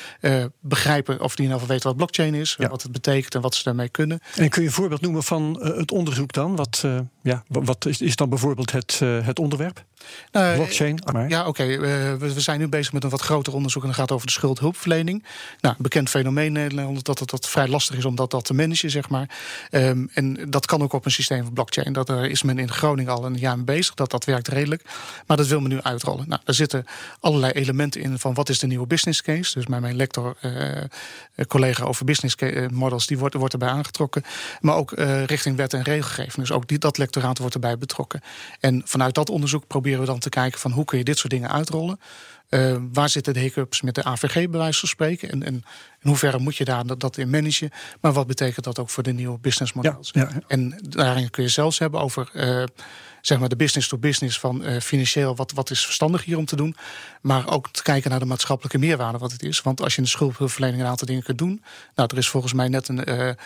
begrijpen 0.60 1.22
of 1.22 1.36
die 1.36 1.48
nou 1.48 1.62
weten 1.68 1.88
wat 1.88 1.98
blockchain 1.98 2.34
is, 2.34 2.56
ja. 2.58 2.70
wat 2.70 2.84
het 2.84 2.92
betekent 2.92 3.36
en 3.36 3.42
wat 3.42 3.56
ze 3.56 3.64
daarmee 3.64 3.90
kunnen. 3.90 4.20
En 4.36 4.50
kun 4.50 4.62
je 4.62 4.68
een 4.68 4.74
voorbeeld 4.74 5.02
noemen 5.02 5.24
van 5.24 5.60
het 5.62 5.92
onderzoek 5.92 6.34
dan? 6.36 6.56
Wat, 6.56 6.82
uh, 6.86 7.00
ja, 7.22 7.44
wat 7.48 7.86
is, 7.86 8.02
is 8.02 8.16
dan 8.16 8.30
bijvoorbeeld 8.30 8.72
het, 8.72 9.00
uh, 9.04 9.26
het 9.26 9.40
onderwerp? 9.40 9.86
Nou, 10.32 10.56
Blockchain? 10.56 11.02
Maar. 11.12 11.30
Ja, 11.30 11.40
oké. 11.40 11.50
Okay. 11.50 11.80
We, 11.80 12.34
we, 12.34 12.42
zijn 12.42 12.60
nu 12.60 12.68
bezig 12.68 12.94
met 12.94 13.04
een 13.04 13.10
wat 13.10 13.22
groter 13.22 13.54
onderzoek 13.54 13.82
en 13.82 13.88
dat 13.88 13.98
gaat 13.98 14.12
over 14.12 14.28
de 14.28 14.34
schuldhulpverlening. 14.34 15.24
Nou, 15.62 15.76
bekend 15.78 16.10
fenomeen 16.10 16.46
in 16.46 16.52
Nederland 16.54 17.06
dat 17.06 17.20
het 17.20 17.30
dat 17.30 17.48
vrij 17.48 17.68
lastig 17.68 17.98
is 17.98 18.06
om 18.06 18.16
dat, 18.16 18.32
dat 18.32 18.46
te 18.46 18.54
managen, 18.54 18.90
zeg 18.90 19.10
maar. 19.10 19.30
Um, 19.72 20.10
en 20.14 20.38
dat 20.50 20.66
kan 20.66 20.82
ook 20.82 20.94
op 20.94 21.06
een 21.06 21.12
systeem 21.12 21.44
van 21.44 21.54
blockchain. 21.54 21.94
Dat 21.94 22.10
er 22.10 22.30
is 22.30 22.44
men 22.44 22.60
in 22.60 22.72
Groningen 22.72 23.14
al 23.14 23.26
een 23.26 23.38
jaar 23.38 23.56
mee 23.56 23.66
bezig. 23.66 23.94
Dat 23.94 24.12
dat 24.12 24.26
werkt 24.26 24.48
redelijk. 24.48 24.82
Maar 25.28 25.38
dat 25.38 25.48
wil 25.48 25.60
men 25.60 25.70
nu 25.70 25.82
uitrollen. 25.82 26.28
Nou, 26.28 26.42
daar 26.44 26.56
zitten 26.56 26.86
allerlei 27.20 27.52
elementen 27.52 28.02
in 28.02 28.20
van 28.20 28.34
wat 28.34 28.50
is 28.50 28.60
de 28.60 28.68
nieuwe 28.68 28.88
business 28.88 29.22
case. 29.22 29.54
Dus 29.54 29.68
mijn 29.68 29.96
lector, 29.96 30.36
uh, 30.42 31.46
collega 31.48 31.84
over 31.84 32.06
business 32.06 32.36
models, 32.72 33.08
die 33.08 33.18
wordt, 33.18 33.36
wordt 33.36 33.54
erbij 33.54 33.70
aangetrokken. 33.70 34.24
Maar 34.60 34.76
ook 34.76 34.92
richting 35.26 35.56
wet 35.56 35.74
en 35.74 35.82
regelgeving. 35.82 36.25
Dus 36.36 36.52
ook 36.52 36.68
die, 36.68 36.78
dat 36.78 36.98
lectoraat 36.98 37.38
wordt 37.38 37.54
erbij 37.54 37.78
betrokken. 37.78 38.22
En 38.60 38.82
vanuit 38.86 39.16
dat 39.16 39.30
onderzoek 39.30 39.68
proberen 39.68 40.00
we 40.00 40.06
dan 40.06 40.20
te 40.20 40.30
kijken 40.30 40.60
van 40.60 40.72
hoe 40.72 40.86
kun 40.86 40.98
je 40.98 41.04
dit 41.04 41.18
soort 41.18 41.34
dingen 41.34 41.52
uitrollen. 41.52 42.00
Uh, 42.50 42.76
waar 42.94 43.10
zitten 43.10 43.34
de 43.34 43.40
hiccups 43.40 43.82
met 43.82 43.96
de 43.96 44.04
AVG, 44.04 44.34
bij 44.34 44.60
wijze 44.60 44.80
van 44.80 44.90
spreken? 44.90 45.32
En, 45.32 45.44
en 45.44 45.54
in 46.02 46.10
hoeverre 46.10 46.40
moet 46.40 46.56
je 46.56 46.66
daar 46.66 46.86
dat, 46.86 47.00
dat 47.00 47.18
in 47.18 47.30
managen? 47.30 47.72
Maar 48.02 48.14
wat 48.14 48.28
betekent 48.28 48.66
dat 48.66 48.80
ook 48.80 48.90
voor 48.90 49.04
de 49.04 49.14
nieuwe 49.14 49.38
business 49.38 49.74
models? 49.74 50.10
Ja, 50.12 50.22
ja, 50.22 50.42
En 50.48 50.80
daarin 50.90 51.30
kun 51.30 51.44
je 51.44 51.50
zelfs 51.50 51.80
hebben 51.80 52.00
over 52.00 52.30
uh, 52.34 52.64
zeg 53.22 53.40
maar 53.40 53.50
de 53.50 53.56
business 53.56 53.88
to 53.88 53.98
business 53.98 54.40
van 54.40 54.66
uh, 54.66 54.80
financieel, 54.80 55.36
wat, 55.36 55.52
wat 55.52 55.70
is 55.70 55.86
verstandig 55.86 56.24
hier 56.26 56.38
om 56.38 56.46
te 56.46 56.56
doen. 56.56 56.76
Maar 57.22 57.48
ook 57.48 57.72
te 57.72 57.84
kijken 57.84 58.10
naar 58.10 58.20
de 58.20 58.26
maatschappelijke 58.26 58.78
meerwaarde 58.78 59.18
wat 59.18 59.32
het 59.32 59.44
is. 59.44 59.62
Want 59.62 59.82
als 59.82 59.92
je 59.92 59.98
in 59.98 60.04
de 60.04 60.10
schuldhulpverlening 60.10 60.82
een 60.82 60.90
aantal 60.90 61.08
dingen 61.08 61.24
kunt 61.24 61.38
doen. 61.38 61.64
Nou, 61.96 62.10
er 62.12 62.18
is 62.18 62.30
volgens 62.30 62.54
mij 62.54 62.68
net 62.68 62.88
een 62.88 63.38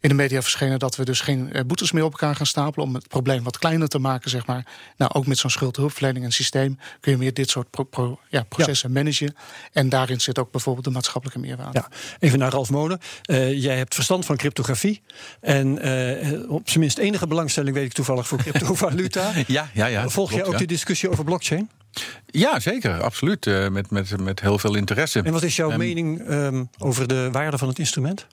in 0.00 0.08
de 0.08 0.14
media 0.14 0.42
verschenen 0.42 0.78
dat 0.78 0.96
we 0.96 1.04
dus 1.04 1.20
geen 1.20 1.50
uh, 1.52 1.60
boetes 1.66 1.92
meer 1.92 2.04
op 2.04 2.10
elkaar 2.10 2.36
gaan 2.36 2.46
stapelen 2.46 2.86
om 2.86 2.94
het 2.94 3.08
probleem 3.08 3.42
wat 3.42 3.58
kleiner 3.58 3.88
te 3.88 3.98
maken, 3.98 4.30
zeg 4.30 4.46
maar. 4.46 4.66
Nou, 4.96 5.12
ook 5.14 5.26
met 5.26 5.38
zo'n 5.38 5.50
schuldhulpverlening 5.50 6.24
en 6.24 6.32
systeem 6.32 6.78
kun 7.00 7.12
je 7.12 7.18
meer 7.18 7.34
dit 7.34 7.50
soort 7.50 7.70
pro, 7.70 7.84
pro, 7.84 8.18
ja, 8.28 8.42
processen 8.42 8.88
ja. 8.88 8.94
managen. 8.94 9.34
En 9.72 9.88
daarin 9.88 10.20
zit 10.20 10.38
ook 10.38 10.50
bijvoorbeeld 10.50 10.84
de 10.84 10.90
maatschappelijke 10.90 11.40
meerwaarde. 11.40 11.78
Ja, 11.78 11.88
even 12.18 12.38
naar 12.38 12.50
Ralf 12.50 12.70
Molen. 12.70 12.98
Uh, 13.30 13.62
jij 13.62 13.76
hebt 13.76 13.94
verstand 13.94 14.26
van 14.26 14.36
cryptografie 14.36 15.02
en 15.40 15.86
uh, 15.86 16.50
op 16.50 16.68
zijn 16.68 16.80
minst 16.80 16.98
enige 16.98 17.26
belangstelling 17.26 17.74
weet 17.74 17.84
ik 17.84 17.92
toevallig 17.92 18.28
voor 18.28 18.38
cryptovaluta. 18.42 19.32
ja, 19.46 19.70
ja, 19.72 19.86
ja. 19.86 20.08
Volg 20.08 20.32
jij 20.32 20.44
ook 20.44 20.52
ja. 20.52 20.58
de 20.58 20.66
discussie 20.66 21.10
over 21.10 21.24
blockchain? 21.24 21.70
Ja, 22.26 22.60
zeker, 22.60 23.02
absoluut. 23.02 23.46
Uh, 23.46 23.68
met, 23.68 23.90
met, 23.90 24.20
met 24.20 24.40
heel 24.40 24.58
veel 24.58 24.74
interesse. 24.74 25.22
En 25.22 25.32
wat 25.32 25.42
is 25.42 25.56
jouw 25.56 25.70
um, 25.70 25.78
mening 25.78 26.28
um, 26.28 26.70
over 26.78 27.08
de 27.08 27.28
waarde 27.32 27.58
van 27.58 27.68
het 27.68 27.78
instrument? 27.78 28.26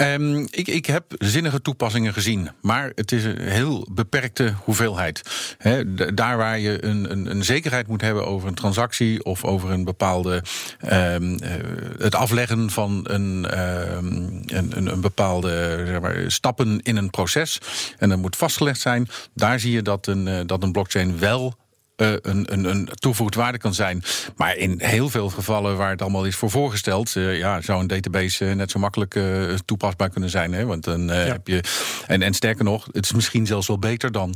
Um, 0.00 0.46
ik, 0.50 0.68
ik 0.68 0.86
heb 0.86 1.04
zinnige 1.18 1.62
toepassingen 1.62 2.12
gezien, 2.12 2.50
maar 2.60 2.92
het 2.94 3.12
is 3.12 3.24
een 3.24 3.40
heel 3.40 3.88
beperkte 3.90 4.54
hoeveelheid. 4.64 5.22
He, 5.58 5.94
daar 6.14 6.36
waar 6.36 6.58
je 6.58 6.84
een, 6.84 7.10
een, 7.10 7.30
een, 7.30 7.44
zekerheid 7.44 7.86
moet 7.86 8.00
hebben 8.00 8.26
over 8.26 8.48
een 8.48 8.54
transactie 8.54 9.24
of 9.24 9.44
over 9.44 9.70
een 9.70 9.84
bepaalde. 9.84 10.42
Um, 10.92 11.32
uh, 11.32 11.38
het 11.98 12.14
afleggen 12.14 12.70
van 12.70 13.00
een, 13.02 13.58
um, 13.96 14.42
een, 14.46 14.86
een, 14.86 15.00
bepaalde 15.00 15.82
zeg 15.86 16.00
maar, 16.00 16.24
stappen 16.26 16.80
in 16.82 16.96
een 16.96 17.10
proces. 17.10 17.60
En 17.98 18.08
dat 18.08 18.18
moet 18.18 18.36
vastgelegd 18.36 18.80
zijn. 18.80 19.08
Daar 19.34 19.60
zie 19.60 19.72
je 19.72 19.82
dat 19.82 20.06
een, 20.06 20.26
uh, 20.26 20.40
dat 20.46 20.62
een 20.62 20.72
blockchain 20.72 21.18
wel 21.18 21.56
uh, 21.96 22.12
een, 22.22 22.52
een, 22.52 22.64
een 22.64 22.88
toegevoegd 22.94 23.34
waarde 23.34 23.58
kan 23.58 23.74
zijn. 23.74 24.02
Maar 24.36 24.56
in 24.56 24.80
heel 24.82 25.08
veel 25.08 25.28
gevallen 25.28 25.76
waar 25.76 25.90
het 25.90 26.02
allemaal 26.02 26.24
is 26.24 26.36
voor 26.36 26.50
voorgesteld, 26.50 27.14
uh, 27.14 27.38
ja, 27.38 27.60
zou 27.60 27.80
een 27.80 27.86
database 27.86 28.44
uh, 28.44 28.54
net 28.54 28.70
zo 28.70 28.78
makkelijk 28.78 29.18
toepasbaar 29.64 30.10
kunnen 30.10 30.30
zijn. 30.30 30.52
Hè? 30.52 30.64
Want 30.64 30.84
dan 30.84 31.06
ja. 31.06 31.12
heb 31.14 31.46
je. 31.48 31.60
En, 32.06 32.22
en 32.22 32.34
sterker 32.34 32.64
nog, 32.64 32.88
het 32.92 33.04
is 33.04 33.12
misschien 33.12 33.46
zelfs 33.46 33.66
wel 33.66 33.78
beter 33.78 34.12
dan. 34.12 34.34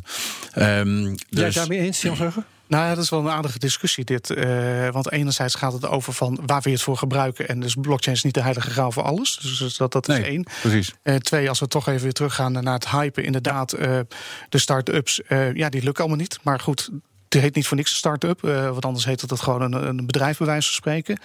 Um, 0.58 1.14
dus... 1.14 1.18
Jij 1.28 1.50
daarmee 1.50 1.78
eens, 1.78 2.02
Jan 2.02 2.16
Zeggen? 2.16 2.44
Nou 2.66 2.84
ja, 2.84 2.94
dat 2.94 3.04
is 3.04 3.10
wel 3.10 3.20
een 3.20 3.30
aardige 3.30 3.58
discussie 3.58 4.04
dit. 4.04 4.30
Uh, 4.30 4.88
want 4.88 5.12
enerzijds 5.12 5.54
gaat 5.54 5.72
het 5.72 5.86
over 5.86 6.12
van 6.12 6.40
waar 6.46 6.60
we 6.62 6.70
het 6.70 6.82
voor 6.82 6.96
gebruiken. 6.96 7.48
En 7.48 7.60
dus 7.60 7.74
blockchain 7.80 8.16
is 8.16 8.22
niet 8.22 8.34
de 8.34 8.42
heilige 8.42 8.70
graal 8.70 8.92
voor 8.92 9.02
alles. 9.02 9.36
Dus 9.36 9.76
dat, 9.76 9.92
dat 9.92 10.08
is 10.08 10.14
nee, 10.14 10.24
één. 10.24 10.46
Precies. 10.60 10.94
Uh, 11.02 11.14
twee, 11.14 11.48
als 11.48 11.60
we 11.60 11.66
toch 11.66 11.88
even 11.88 12.02
weer 12.02 12.12
teruggaan 12.12 12.52
naar 12.52 12.74
het 12.74 12.88
hypen. 12.88 13.24
Inderdaad, 13.24 13.78
uh, 13.78 13.98
de 14.48 14.58
start-ups, 14.58 15.20
ja, 15.54 15.68
die 15.68 15.82
lukken 15.82 16.04
allemaal 16.04 16.22
niet. 16.22 16.38
Maar 16.42 16.60
goed, 16.60 16.90
het 17.34 17.42
heet 17.42 17.54
niet 17.54 17.66
voor 17.66 17.76
niks 17.76 17.90
een 17.90 17.96
start-up. 17.96 18.42
Uh, 18.44 18.68
want 18.68 18.84
anders 18.84 19.04
heet 19.04 19.20
het 19.20 19.40
gewoon 19.40 19.62
een, 19.62 19.86
een 19.86 20.06
bedrijf, 20.06 20.38
bij 20.38 20.46
wijze 20.46 20.66
van 20.66 20.74
spreken. 20.74 21.18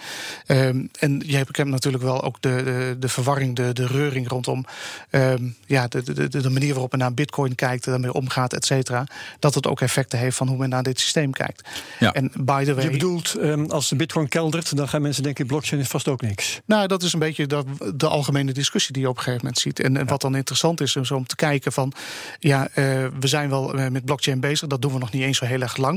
Um, 0.46 0.88
en 0.98 1.22
je 1.26 1.36
hebt, 1.36 1.48
ik 1.48 1.56
heb 1.56 1.66
natuurlijk 1.66 2.02
wel 2.02 2.22
ook 2.22 2.42
de, 2.42 2.62
de, 2.64 2.96
de 2.98 3.08
verwarring, 3.08 3.56
de, 3.56 3.72
de 3.72 3.86
reuring 3.86 4.28
rondom 4.28 4.64
um, 5.10 5.56
ja, 5.66 5.88
de, 5.88 6.02
de, 6.02 6.28
de, 6.28 6.50
manier 6.50 6.72
waarop 6.72 6.90
men 6.90 7.00
naar 7.00 7.14
Bitcoin 7.14 7.54
kijkt, 7.54 7.84
daarmee 7.84 8.12
omgaat, 8.12 8.52
et 8.52 8.64
cetera. 8.64 9.06
Dat 9.38 9.54
het 9.54 9.66
ook 9.66 9.80
effecten 9.80 10.18
heeft 10.18 10.36
van 10.36 10.48
hoe 10.48 10.56
men 10.56 10.68
naar 10.68 10.82
dit 10.82 11.00
systeem 11.00 11.32
kijkt. 11.32 11.68
Ja. 11.98 12.12
En 12.12 12.32
by 12.34 12.64
the 12.64 12.74
way. 12.74 12.84
Je 12.84 12.90
bedoelt, 12.90 13.36
um, 13.38 13.70
als 13.70 13.88
de 13.88 13.96
Bitcoin 13.96 14.28
keldert, 14.28 14.76
dan 14.76 14.88
gaan 14.88 15.02
mensen 15.02 15.22
denken: 15.22 15.46
blockchain 15.46 15.82
is 15.82 15.88
vast 15.88 16.08
ook 16.08 16.22
niks. 16.22 16.60
Nou, 16.64 16.86
dat 16.86 17.02
is 17.02 17.12
een 17.12 17.18
beetje 17.18 17.46
de, 17.46 17.64
de 17.94 18.08
algemene 18.08 18.52
discussie 18.52 18.92
die 18.92 19.02
je 19.02 19.08
op 19.08 19.16
een 19.16 19.22
gegeven 19.22 19.44
moment 19.44 19.62
ziet. 19.62 19.80
En, 19.80 19.96
en 19.96 20.02
ja. 20.02 20.08
wat 20.08 20.20
dan 20.20 20.36
interessant 20.36 20.80
is, 20.80 20.96
is 20.96 21.10
om 21.10 21.26
te 21.26 21.36
kijken 21.36 21.72
van 21.72 21.92
ja, 22.38 22.68
uh, 22.68 22.74
we 23.20 23.26
zijn 23.26 23.48
wel 23.48 23.74
met 23.90 24.04
blockchain 24.04 24.40
bezig, 24.40 24.68
dat 24.68 24.82
doen 24.82 24.92
we 24.92 24.98
nog 24.98 25.12
niet 25.12 25.22
eens 25.22 25.38
zo 25.38 25.44
heel 25.44 25.60
erg 25.60 25.76
lang. 25.76 25.95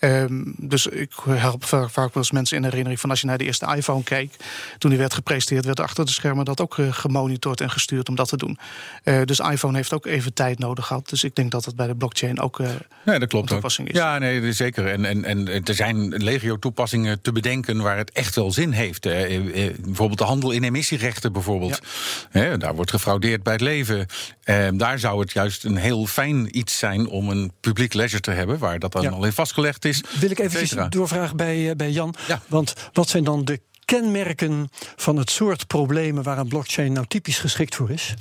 Um, 0.00 0.54
dus 0.56 0.86
ik 0.86 1.12
help 1.28 1.64
vaak 1.64 1.94
wel 1.94 2.10
eens 2.14 2.30
mensen 2.30 2.56
in 2.56 2.64
herinnering 2.64 3.00
van 3.00 3.10
als 3.10 3.20
je 3.20 3.26
naar 3.26 3.38
de 3.38 3.44
eerste 3.44 3.74
iPhone 3.76 4.02
keek, 4.02 4.34
toen 4.78 4.90
die 4.90 4.98
werd 4.98 5.14
gepresenteerd, 5.14 5.64
werd 5.64 5.80
achter 5.80 6.04
de 6.04 6.10
schermen 6.10 6.44
dat 6.44 6.60
ook 6.60 6.76
uh, 6.76 6.92
gemonitord 6.92 7.60
en 7.60 7.70
gestuurd 7.70 8.08
om 8.08 8.14
dat 8.14 8.28
te 8.28 8.36
doen. 8.36 8.58
Uh, 9.04 9.22
dus 9.24 9.38
iPhone 9.38 9.76
heeft 9.76 9.92
ook 9.92 10.06
even 10.06 10.34
tijd 10.34 10.58
nodig 10.58 10.86
gehad. 10.86 11.08
Dus 11.08 11.24
ik 11.24 11.34
denk 11.34 11.50
dat 11.50 11.64
het 11.64 11.76
bij 11.76 11.86
de 11.86 11.94
blockchain 11.94 12.40
ook. 12.40 12.58
Uh, 12.58 12.68
nee, 13.04 13.18
dat 13.18 13.28
klopt 13.28 13.48
toepassing 13.48 13.88
ook. 13.88 13.94
is. 13.94 14.00
Ja, 14.00 14.18
nee, 14.18 14.52
zeker. 14.52 14.86
En, 14.86 15.04
en, 15.04 15.24
en 15.24 15.64
er 15.64 15.74
zijn 15.74 16.08
legio 16.08 16.58
toepassingen 16.58 17.20
te 17.20 17.32
bedenken 17.32 17.82
waar 17.82 17.96
het 17.96 18.10
echt 18.10 18.34
wel 18.34 18.52
zin 18.52 18.72
heeft. 18.72 19.02
bijvoorbeeld 19.02 20.18
de 20.18 20.24
handel 20.24 20.50
in 20.50 20.64
emissierechten, 20.64 21.32
bijvoorbeeld. 21.32 21.80
Ja. 22.32 22.56
daar 22.56 22.74
wordt 22.74 22.90
gefraudeerd 22.90 23.42
bij 23.42 23.52
het 23.52 23.62
leven. 23.62 24.06
Ehm, 24.44 24.76
daar 24.76 24.98
zou 24.98 25.20
het 25.20 25.32
juist 25.32 25.64
een 25.64 25.76
heel 25.76 26.06
fijn 26.06 26.58
iets 26.58 26.78
zijn 26.78 27.08
om 27.08 27.28
een 27.28 27.52
publiek 27.60 27.94
leisure 27.94 28.22
te 28.22 28.30
hebben, 28.30 28.58
waar 28.58 28.78
dat 28.78 28.92
dan 28.92 29.02
ja. 29.02 29.10
al 29.10 29.24
in 29.24 29.32
vastgelegd 29.38 29.84
is. 29.84 30.02
Wil 30.20 30.30
ik 30.30 30.38
even 30.38 30.90
doorvragen 30.90 31.36
bij, 31.36 31.76
bij 31.76 31.90
Jan. 31.90 32.14
Ja. 32.28 32.40
Want 32.46 32.74
wat 32.92 33.08
zijn 33.08 33.24
dan 33.24 33.44
de 33.44 33.60
kenmerken 33.88 34.70
van 34.96 35.16
het 35.16 35.30
soort 35.30 35.66
problemen 35.66 36.22
waar 36.22 36.38
een 36.38 36.48
blockchain 36.48 36.92
nou 36.92 37.06
typisch 37.06 37.38
geschikt 37.38 37.74
voor 37.74 37.90
is? 37.90 38.14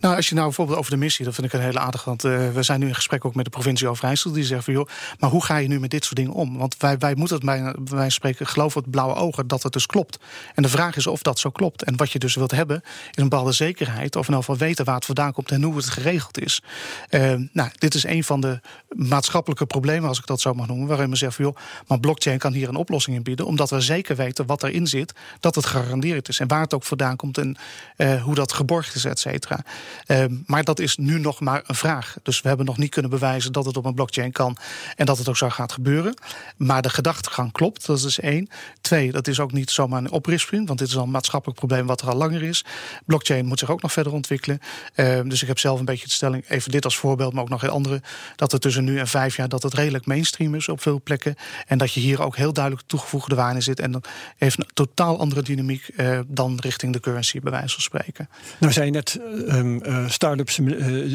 Nou, 0.00 0.16
als 0.16 0.28
je 0.28 0.34
nou 0.34 0.46
bijvoorbeeld 0.46 0.78
over 0.78 0.90
de 0.90 0.96
missie, 0.96 1.24
dat 1.24 1.34
vind 1.34 1.46
ik 1.46 1.52
een 1.52 1.60
hele 1.60 1.78
aardig. 1.78 2.04
Want 2.04 2.24
uh, 2.24 2.50
we 2.50 2.62
zijn 2.62 2.80
nu 2.80 2.86
in 2.86 2.94
gesprek 2.94 3.24
ook 3.24 3.34
met 3.34 3.44
de 3.44 3.50
provincie 3.50 3.88
Overijssel. 3.88 4.32
Die 4.32 4.44
zeggen 4.44 4.64
van 4.64 4.74
joh, 4.74 4.88
maar 5.18 5.30
hoe 5.30 5.44
ga 5.44 5.56
je 5.56 5.68
nu 5.68 5.80
met 5.80 5.90
dit 5.90 6.04
soort 6.04 6.16
dingen 6.16 6.32
om? 6.32 6.58
Want 6.58 6.76
wij, 6.78 6.98
wij 6.98 7.14
moeten 7.14 7.36
het 7.36 7.44
bij, 7.44 7.74
wijze 7.84 8.10
spreken 8.10 8.46
geloven 8.46 8.80
het 8.80 8.90
blauwe 8.90 9.14
ogen 9.14 9.46
dat 9.46 9.62
het 9.62 9.72
dus 9.72 9.86
klopt. 9.86 10.18
En 10.54 10.62
de 10.62 10.68
vraag 10.68 10.96
is 10.96 11.06
of 11.06 11.22
dat 11.22 11.38
zo 11.38 11.50
klopt. 11.50 11.82
En 11.82 11.96
wat 11.96 12.10
je 12.10 12.18
dus 12.18 12.34
wilt 12.34 12.50
hebben, 12.50 12.82
is 12.84 13.10
een 13.14 13.28
bepaalde 13.28 13.52
zekerheid. 13.52 14.16
Of 14.16 14.28
in 14.28 14.34
ieder 14.34 14.44
geval 14.44 14.66
weten 14.66 14.84
waar 14.84 14.94
het 14.94 15.04
vandaan 15.04 15.32
komt 15.32 15.50
en 15.50 15.62
hoe 15.62 15.76
het 15.76 15.90
geregeld 15.90 16.40
is. 16.40 16.62
Uh, 17.10 17.34
nou, 17.52 17.70
dit 17.78 17.94
is 17.94 18.04
een 18.04 18.24
van 18.24 18.40
de 18.40 18.60
maatschappelijke 18.88 19.66
problemen, 19.66 20.08
als 20.08 20.18
ik 20.18 20.26
dat 20.26 20.40
zo 20.40 20.54
mag 20.54 20.66
noemen. 20.66 20.86
Waarin 20.86 21.08
men 21.08 21.18
zegt 21.18 21.34
van 21.34 21.44
joh, 21.44 21.56
maar 21.86 22.00
blockchain 22.00 22.38
kan 22.38 22.52
hier 22.52 22.68
een 22.68 22.76
oplossing 22.76 23.16
in 23.16 23.22
bieden. 23.22 23.46
Omdat 23.46 23.70
we 23.70 23.80
zeker 23.80 24.16
weten 24.16 24.46
wat 24.46 24.62
erin 24.62 24.86
zit 24.86 25.11
dat 25.40 25.54
het 25.54 25.66
gegarandeerd 25.66 26.28
is. 26.28 26.38
En 26.38 26.48
waar 26.48 26.60
het 26.60 26.74
ook 26.74 26.84
vandaan 26.84 27.16
komt 27.16 27.38
en 27.38 27.56
uh, 27.96 28.22
hoe 28.22 28.34
dat 28.34 28.52
geborgd 28.52 28.94
is, 28.94 29.04
et 29.04 29.18
cetera. 29.18 29.64
Uh, 30.06 30.24
maar 30.46 30.64
dat 30.64 30.78
is 30.78 30.96
nu 30.96 31.18
nog 31.20 31.40
maar 31.40 31.62
een 31.66 31.74
vraag. 31.74 32.16
Dus 32.22 32.40
we 32.40 32.48
hebben 32.48 32.66
nog 32.66 32.78
niet 32.78 32.90
kunnen 32.90 33.10
bewijzen 33.10 33.52
dat 33.52 33.64
het 33.64 33.76
op 33.76 33.84
een 33.84 33.94
blockchain 33.94 34.32
kan 34.32 34.56
en 34.96 35.06
dat 35.06 35.18
het 35.18 35.28
ook 35.28 35.36
zo 35.36 35.48
gaat 35.48 35.72
gebeuren. 35.72 36.14
Maar 36.56 36.82
de 36.82 36.90
gedachtegang 36.90 37.52
klopt, 37.52 37.86
dat 37.86 38.04
is 38.04 38.20
één. 38.20 38.48
Twee, 38.80 39.12
dat 39.12 39.28
is 39.28 39.40
ook 39.40 39.52
niet 39.52 39.70
zomaar 39.70 39.98
een 39.98 40.10
oprisping, 40.10 40.66
want 40.66 40.78
dit 40.78 40.88
is 40.88 40.96
al 40.96 41.02
een 41.02 41.10
maatschappelijk 41.10 41.58
probleem 41.58 41.86
wat 41.86 42.00
er 42.00 42.08
al 42.08 42.16
langer 42.16 42.42
is. 42.42 42.64
Blockchain 43.06 43.46
moet 43.46 43.58
zich 43.58 43.70
ook 43.70 43.82
nog 43.82 43.92
verder 43.92 44.12
ontwikkelen. 44.12 44.58
Uh, 44.94 45.20
dus 45.24 45.42
ik 45.42 45.48
heb 45.48 45.58
zelf 45.58 45.78
een 45.78 45.84
beetje 45.84 46.06
de 46.06 46.12
stelling, 46.12 46.48
even 46.48 46.70
dit 46.70 46.84
als 46.84 46.96
voorbeeld, 46.96 47.32
maar 47.32 47.42
ook 47.42 47.48
nog 47.48 47.60
heel 47.60 47.70
andere, 47.70 48.02
dat 48.36 48.52
het 48.52 48.60
tussen 48.60 48.84
nu 48.84 48.98
en 48.98 49.08
vijf 49.08 49.36
jaar 49.36 49.48
dat 49.48 49.62
het 49.62 49.74
redelijk 49.74 50.06
mainstream 50.06 50.54
is 50.54 50.68
op 50.68 50.80
veel 50.80 51.00
plekken. 51.04 51.34
En 51.66 51.78
dat 51.78 51.92
je 51.92 52.00
hier 52.00 52.22
ook 52.22 52.36
heel 52.36 52.52
duidelijk 52.52 52.86
toegevoegde 52.86 53.34
waarde 53.34 53.60
zit. 53.60 53.80
En 53.80 53.92
dan 53.92 54.02
heeft 54.36 54.58
totaal 54.74 55.01
totaal 55.02 55.20
andere 55.20 55.42
dynamiek 55.42 55.86
dan 56.26 56.58
richting 56.60 56.92
de 56.92 57.00
currency, 57.00 57.40
bij 57.40 57.50
wijze 57.50 57.74
van 57.74 57.82
spreken. 57.82 58.28
Nou, 58.60 58.72
zei 58.72 58.86
je 58.86 58.92
net, 58.92 59.20
um, 59.48 59.82
start-ups 60.08 60.58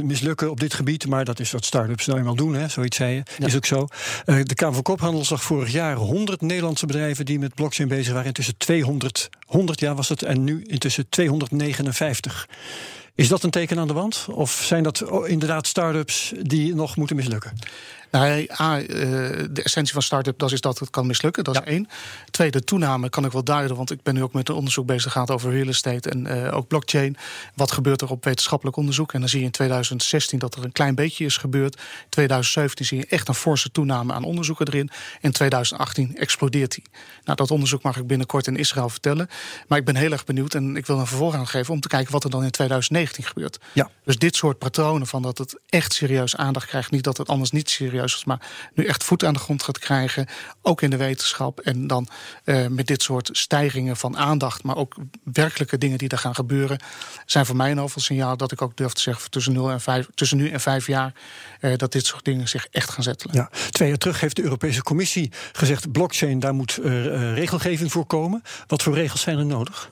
mislukken 0.03 0.49
op 0.49 0.59
dit 0.59 0.73
gebied, 0.73 1.07
maar 1.07 1.25
dat 1.25 1.39
is 1.39 1.51
wat 1.51 1.65
start-ups 1.65 2.05
nou 2.05 2.19
eenmaal 2.19 2.35
doen, 2.35 2.53
hè? 2.53 2.67
zoiets 2.67 2.97
zei 2.97 3.13
je. 3.13 3.45
Is 3.45 3.55
ook 3.55 3.65
zo. 3.65 3.87
de 4.25 4.55
Kamer 4.55 4.73
van 4.73 4.83
Koophandel 4.83 5.25
zag 5.25 5.43
vorig 5.43 5.71
jaar 5.71 5.95
100 5.95 6.41
Nederlandse 6.41 6.85
bedrijven 6.85 7.25
die 7.25 7.39
met 7.39 7.55
blockchain 7.55 7.89
bezig 7.89 8.11
waren. 8.11 8.27
Intussen 8.27 8.57
200, 8.57 9.29
100 9.45 9.79
jaar 9.79 9.95
was 9.95 10.09
het, 10.09 10.23
en 10.23 10.43
nu 10.43 10.63
intussen 10.63 11.09
259. 11.09 12.47
Is 13.15 13.27
dat 13.27 13.43
een 13.43 13.49
teken 13.49 13.79
aan 13.79 13.87
de 13.87 13.93
wand? 13.93 14.27
Of 14.31 14.51
zijn 14.63 14.83
dat 14.83 15.03
inderdaad 15.25 15.67
start-ups 15.67 16.33
die 16.41 16.75
nog 16.75 16.95
moeten 16.95 17.15
mislukken? 17.15 17.51
Nou, 18.11 18.47
A, 18.59 18.79
eh, 18.79 18.87
de 19.49 19.61
essentie 19.63 19.93
van 19.93 20.01
start-up 20.01 20.39
dat 20.39 20.51
is 20.51 20.61
dat 20.61 20.79
het 20.79 20.89
kan 20.89 21.07
mislukken. 21.07 21.43
Dat 21.43 21.55
is 21.55 21.61
één. 21.61 21.87
Tweede, 22.31 22.63
toename 22.63 23.09
kan 23.09 23.25
ik 23.25 23.31
wel 23.31 23.43
duiden, 23.43 23.77
want 23.77 23.91
ik 23.91 24.03
ben 24.03 24.13
nu 24.13 24.23
ook 24.23 24.33
met 24.33 24.49
een 24.49 24.55
onderzoek 24.55 24.85
bezig 24.85 25.11
gehad 25.11 25.31
over 25.31 25.51
real 25.51 25.67
estate 25.67 26.09
en 26.09 26.27
uh, 26.27 26.55
ook 26.55 26.67
blockchain. 26.67 27.17
Wat 27.55 27.71
gebeurt 27.71 28.01
er 28.01 28.09
op 28.09 28.23
wetenschappelijk 28.23 28.77
onderzoek? 28.77 29.13
En 29.13 29.19
dan 29.19 29.29
zie 29.29 29.39
je 29.39 29.45
in 29.45 29.51
2016 29.51 30.39
dat 30.39 30.55
er 30.55 30.63
een 30.63 30.71
klein 30.71 30.95
beetje 30.95 31.25
is 31.25 31.37
gebeurd. 31.37 31.75
In 31.75 32.09
2017 32.09 32.85
zie 32.85 32.97
je 32.97 33.05
echt 33.05 33.27
een 33.27 33.33
forse 33.33 33.71
toename 33.71 34.13
aan 34.13 34.23
onderzoeken 34.23 34.67
erin. 34.67 34.89
In 35.21 35.31
2018 35.31 36.15
explodeert 36.17 36.73
die. 36.73 36.83
Nou, 37.23 37.37
dat 37.37 37.51
onderzoek 37.51 37.81
mag 37.81 37.97
ik 37.97 38.07
binnenkort 38.07 38.47
in 38.47 38.55
Israël 38.55 38.89
vertellen. 38.89 39.29
Maar 39.67 39.77
ik 39.77 39.85
ben 39.85 39.95
heel 39.95 40.11
erg 40.11 40.25
benieuwd 40.25 40.53
en 40.53 40.75
ik 40.75 40.85
wil 40.85 40.99
een 40.99 41.07
vervolg 41.07 41.35
aan 41.35 41.47
geven 41.47 41.73
om 41.73 41.79
te 41.79 41.87
kijken 41.87 42.11
wat 42.11 42.23
er 42.23 42.29
dan 42.29 42.43
in 42.43 42.51
2019 42.51 43.23
gebeurt. 43.23 43.59
Ja. 43.73 43.89
Dus 44.03 44.17
dit 44.17 44.35
soort 44.35 44.57
patronen 44.57 45.07
van 45.07 45.21
dat 45.21 45.37
het 45.37 45.59
echt 45.69 45.93
serieus 45.93 46.35
aandacht 46.35 46.67
krijgt, 46.67 46.91
niet 46.91 47.03
dat 47.03 47.17
het 47.17 47.27
anders 47.27 47.51
niet 47.51 47.69
serieus 47.69 47.96
maar 48.25 48.41
nu 48.73 48.85
echt 48.85 49.03
voet 49.03 49.25
aan 49.25 49.33
de 49.33 49.39
grond 49.39 49.63
gaat 49.63 49.79
krijgen. 49.79 50.27
Ook 50.61 50.81
in 50.81 50.89
de 50.89 50.97
wetenschap. 50.97 51.59
En 51.59 51.87
dan 51.87 52.07
uh, 52.45 52.67
met 52.67 52.87
dit 52.87 53.01
soort 53.01 53.29
stijgingen 53.31 53.97
van 53.97 54.17
aandacht, 54.17 54.63
maar 54.63 54.75
ook 54.75 54.95
werkelijke 55.23 55.77
dingen 55.77 55.97
die 55.97 56.09
er 56.09 56.17
gaan 56.17 56.35
gebeuren, 56.35 56.79
zijn 57.25 57.45
voor 57.45 57.55
mij 57.55 57.71
een 57.71 57.79
overal 57.79 58.03
signaal 58.03 58.37
dat 58.37 58.51
ik 58.51 58.61
ook 58.61 58.77
durf 58.77 58.93
te 58.93 59.01
zeggen 59.01 59.29
tussen, 59.29 59.53
0 59.53 59.71
en 59.71 59.81
5, 59.81 60.07
tussen 60.15 60.37
nu 60.37 60.49
en 60.49 60.59
vijf 60.59 60.87
jaar 60.87 61.13
uh, 61.61 61.75
dat 61.75 61.91
dit 61.91 62.05
soort 62.05 62.25
dingen 62.25 62.47
zich 62.47 62.67
echt 62.71 62.89
gaan 62.89 63.03
zetten. 63.03 63.29
Ja, 63.33 63.49
twee 63.69 63.87
jaar 63.87 63.97
terug 63.97 64.19
heeft 64.19 64.35
de 64.35 64.43
Europese 64.43 64.83
Commissie 64.83 65.31
gezegd: 65.51 65.91
blockchain, 65.91 66.39
daar 66.39 66.53
moet 66.53 66.77
uh, 66.77 67.33
regelgeving 67.33 67.91
voor 67.91 68.05
komen. 68.05 68.43
Wat 68.67 68.83
voor 68.83 68.93
regels 68.93 69.21
zijn 69.21 69.37
er 69.37 69.45
nodig? 69.45 69.91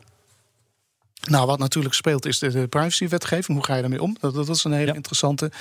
Nou, 1.29 1.47
wat 1.47 1.59
natuurlijk 1.59 1.95
speelt 1.95 2.25
is 2.25 2.39
de, 2.39 2.49
de 2.49 2.67
privacywetgeving. 2.67 3.57
Hoe 3.57 3.65
ga 3.65 3.75
je 3.75 3.81
daarmee 3.81 4.01
om? 4.01 4.17
Dat, 4.19 4.33
dat 4.33 4.49
is 4.49 4.63
een 4.63 4.71
hele 4.71 4.93
interessante. 4.93 5.51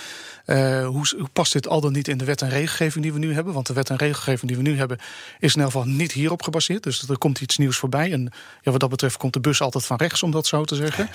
Uh, 0.46 0.87
hoe, 0.87 1.07
hoe, 1.18 1.29
past 1.33 1.53
dit 1.53 1.68
al 1.68 1.81
dan 1.81 1.92
niet 1.92 2.09
in 2.09 2.18
de 2.18 2.24
wet 2.24 2.42
en 2.42 2.48
regelgeving 2.48 3.05
die 3.05 3.12
we 3.12 3.18
nu 3.18 3.35
hebben? 3.35 3.53
Want 3.53 3.66
de 3.66 3.72
wet 3.72 3.90
en 3.90 3.96
regelgeving 3.96 4.46
die 4.46 4.57
we 4.57 4.70
nu 4.70 4.77
hebben 4.77 4.98
is 5.38 5.55
in 5.55 5.61
elk 5.61 5.70
geval 5.70 5.87
niet 5.87 6.12
hierop 6.12 6.42
gebaseerd. 6.42 6.83
Dus 6.83 7.09
er 7.09 7.18
komt 7.18 7.40
iets 7.40 7.59
nieuws 7.59 7.77
voorbij. 7.77 8.12
En 8.12 8.33
ja, 8.62 8.70
wat 8.70 8.81
dat 8.81 8.90
betreft 8.90 9.16
komt 9.16 9.33
de 9.33 9.40
bus 9.40 9.61
altijd 9.61 9.87
van 9.87 9.96
rechts, 9.96 10.22
om 10.22 10.31
dat 10.31 10.46
zo 10.46 10.64
te 10.64 10.74
zeggen. 10.74 11.09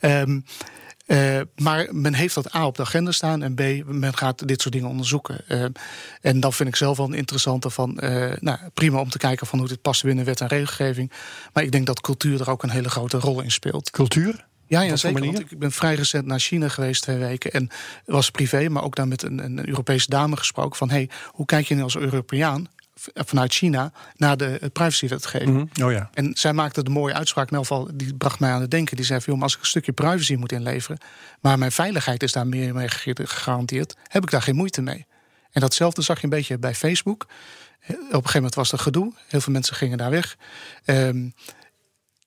Um, 0.00 0.44
uh, 1.06 1.40
maar 1.56 1.88
men 1.90 2.14
heeft 2.14 2.34
dat 2.34 2.54
A 2.54 2.66
op 2.66 2.76
de 2.76 2.82
agenda 2.82 3.10
staan 3.10 3.42
en 3.42 3.54
B, 3.54 3.60
men 3.86 4.16
gaat 4.16 4.48
dit 4.48 4.60
soort 4.60 4.74
dingen 4.74 4.88
onderzoeken. 4.88 5.44
Uh, 5.48 5.64
en 6.20 6.40
dan 6.40 6.52
vind 6.52 6.68
ik 6.68 6.76
zelf 6.76 6.96
wel 6.96 7.06
een 7.06 7.14
interessante 7.14 7.70
van, 7.70 7.98
uh, 8.02 8.32
nou, 8.40 8.58
prima 8.74 9.00
om 9.00 9.10
te 9.10 9.18
kijken 9.18 9.46
van 9.46 9.58
hoe 9.58 9.68
dit 9.68 9.82
past 9.82 10.04
binnen 10.04 10.24
wet 10.24 10.40
en 10.40 10.46
regelgeving. 10.46 11.12
Maar 11.52 11.62
ik 11.62 11.72
denk 11.72 11.86
dat 11.86 12.00
cultuur 12.00 12.40
er 12.40 12.50
ook 12.50 12.62
een 12.62 12.70
hele 12.70 12.90
grote 12.90 13.18
rol 13.18 13.40
in 13.40 13.50
speelt. 13.50 13.90
Cultuur? 13.90 14.46
Ja, 14.66 14.80
ja 14.80 14.96
zeker. 14.96 15.24
Want 15.24 15.40
ik 15.40 15.58
ben 15.58 15.72
vrij 15.72 15.94
recent 15.94 16.26
naar 16.26 16.38
China 16.38 16.68
geweest 16.68 17.02
twee 17.02 17.18
weken. 17.18 17.52
En 17.52 17.68
was 18.06 18.30
privé, 18.30 18.68
maar 18.68 18.82
ook 18.82 18.96
daar 18.96 19.08
met 19.08 19.22
een, 19.22 19.44
een 19.44 19.68
Europese 19.68 20.08
dame 20.08 20.36
gesproken. 20.36 20.76
Van 20.76 20.90
hey, 20.90 21.08
hoe 21.26 21.46
kijk 21.46 21.66
je 21.66 21.74
nu 21.74 21.82
als 21.82 21.96
Europeaan 21.96 22.68
vanuit 23.14 23.52
China 23.52 23.92
naar 24.16 24.36
de 24.36 24.70
privacywetgeving. 24.72 25.56
Mm 25.56 25.84
oh 25.84 25.92
ja. 25.92 26.10
En 26.14 26.34
zij 26.34 26.52
maakte 26.52 26.82
de 26.82 26.90
mooie 26.90 27.14
uitspraak, 27.14 27.50
in 27.50 27.58
geval, 27.58 27.88
die 27.94 28.14
bracht 28.14 28.40
mij 28.40 28.50
aan 28.50 28.60
het 28.60 28.70
denken. 28.70 28.96
Die 28.96 29.04
zei: 29.04 29.20
van, 29.20 29.42
als 29.42 29.54
ik 29.54 29.60
een 29.60 29.66
stukje 29.66 29.92
privacy 29.92 30.34
moet 30.34 30.52
inleveren, 30.52 30.98
maar 31.40 31.58
mijn 31.58 31.72
veiligheid 31.72 32.22
is 32.22 32.32
daar 32.32 32.46
meer 32.46 32.74
mee 32.74 32.88
gegarandeerd, 32.88 33.96
heb 34.06 34.22
ik 34.22 34.30
daar 34.30 34.42
geen 34.42 34.56
moeite 34.56 34.82
mee. 34.82 35.06
En 35.50 35.60
datzelfde 35.60 36.02
zag 36.02 36.16
je 36.16 36.24
een 36.24 36.30
beetje 36.30 36.58
bij 36.58 36.74
Facebook. 36.74 37.22
Op 37.22 37.98
een 37.98 38.12
gegeven 38.12 38.34
moment 38.34 38.54
was 38.54 38.72
er 38.72 38.78
gedoe. 38.78 39.12
Heel 39.26 39.40
veel 39.40 39.52
mensen 39.52 39.76
gingen 39.76 39.98
daar 39.98 40.10
weg. 40.10 40.36
Um, 40.84 41.34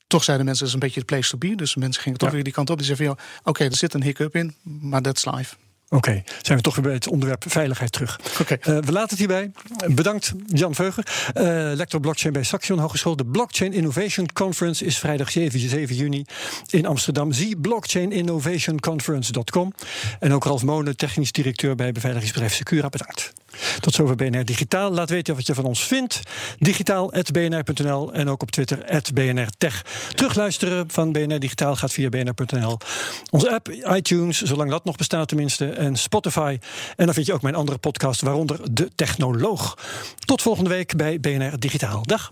toch 0.08 0.24
zeiden 0.24 0.46
mensen, 0.46 0.66
dat 0.66 0.76
is 0.76 0.82
een 0.82 0.88
beetje 0.88 1.00
de 1.00 1.06
place 1.06 1.30
to 1.30 1.38
be. 1.38 1.56
Dus 1.56 1.76
mensen 1.76 2.02
gingen 2.02 2.18
toch 2.18 2.32
weer 2.32 2.44
die 2.44 2.54
kant 2.54 2.70
op. 2.70 2.78
Die 2.78 2.86
zeiden 2.86 3.08
van, 3.08 3.26
oké, 3.44 3.64
er 3.64 3.76
zit 3.76 3.94
een 3.94 4.04
hiccup 4.04 4.36
in, 4.36 4.56
maar 4.64 5.02
that's 5.02 5.26
live. 5.26 5.56
Oké, 5.90 6.24
zijn 6.42 6.58
we 6.58 6.64
toch 6.64 6.76
weer 6.76 6.84
bij 6.84 6.94
het 6.94 7.08
onderwerp 7.08 7.44
veiligheid 7.48 7.92
terug. 7.92 8.20
Okay. 8.42 8.58
Uh, 8.60 8.66
we 8.66 8.92
laten 8.92 9.10
het 9.10 9.18
hierbij. 9.18 9.52
Bedankt 9.88 10.34
Jan 10.48 10.76
Veuger, 10.76 11.32
uh, 11.38 11.44
lector 11.76 12.00
blockchain 12.00 12.34
bij 12.34 12.44
Saxion 12.44 12.80
Hogeschool. 12.80 13.16
De 13.16 13.26
Blockchain 13.26 13.74
Innovation 13.74 14.32
Conference 14.34 14.86
is 14.86 14.98
vrijdag 14.98 15.32
7, 15.32 15.60
7 15.60 15.96
juni 15.96 16.26
in 16.70 16.86
Amsterdam. 16.86 17.32
Zie 17.32 17.58
blockchaininnovationconference.com. 17.58 19.74
En 20.20 20.34
ook 20.34 20.44
Ralf 20.44 20.64
Molen, 20.64 20.98
technisch 20.98 21.32
directeur 21.32 21.76
bij 21.76 21.92
beveiligingsbedrijf 21.92 22.54
Secura. 22.54 22.90
Bedankt. 22.90 23.34
Tot 23.80 23.94
zover 23.94 24.16
BNR 24.16 24.46
Digitaal. 24.46 24.92
Laat 24.92 25.10
weten 25.10 25.36
wat 25.36 25.48
je 25.48 25.54
van 25.54 25.66
ons 25.66 25.84
vindt. 25.84 26.20
Digitaal.bnr.nl 26.60 28.14
en 28.14 28.30
ook 28.30 28.42
op 28.42 28.52
Twitter 28.52 29.02
@bnrtech. 29.14 29.86
Terugluisteren 30.14 30.90
van 30.90 31.12
BNR 31.12 31.40
Digitaal 31.40 31.76
gaat 31.76 31.92
via 31.92 32.10
bnr.nl. 32.10 32.78
Onze 33.32 33.52
app, 33.52 33.70
iTunes, 33.70 34.42
zolang 34.42 34.70
dat 34.70 34.86
nog 34.86 34.96
bestaat 34.96 35.28
tenminste, 35.28 35.70
en 35.70 35.96
Spotify. 35.96 36.58
En 36.96 37.06
dan 37.06 37.14
vind 37.14 37.26
je 37.26 37.34
ook 37.34 37.42
mijn 37.42 37.56
andere 37.56 37.78
podcast, 37.78 38.22
waaronder 38.22 38.60
De 38.72 38.92
Technoloog. 38.96 39.78
Tot 40.26 40.42
volgende 40.42 40.70
week 40.70 40.96
bij 40.96 41.20
BNR 41.20 41.60
Digitaal. 41.60 42.04
Dag. 42.04 42.32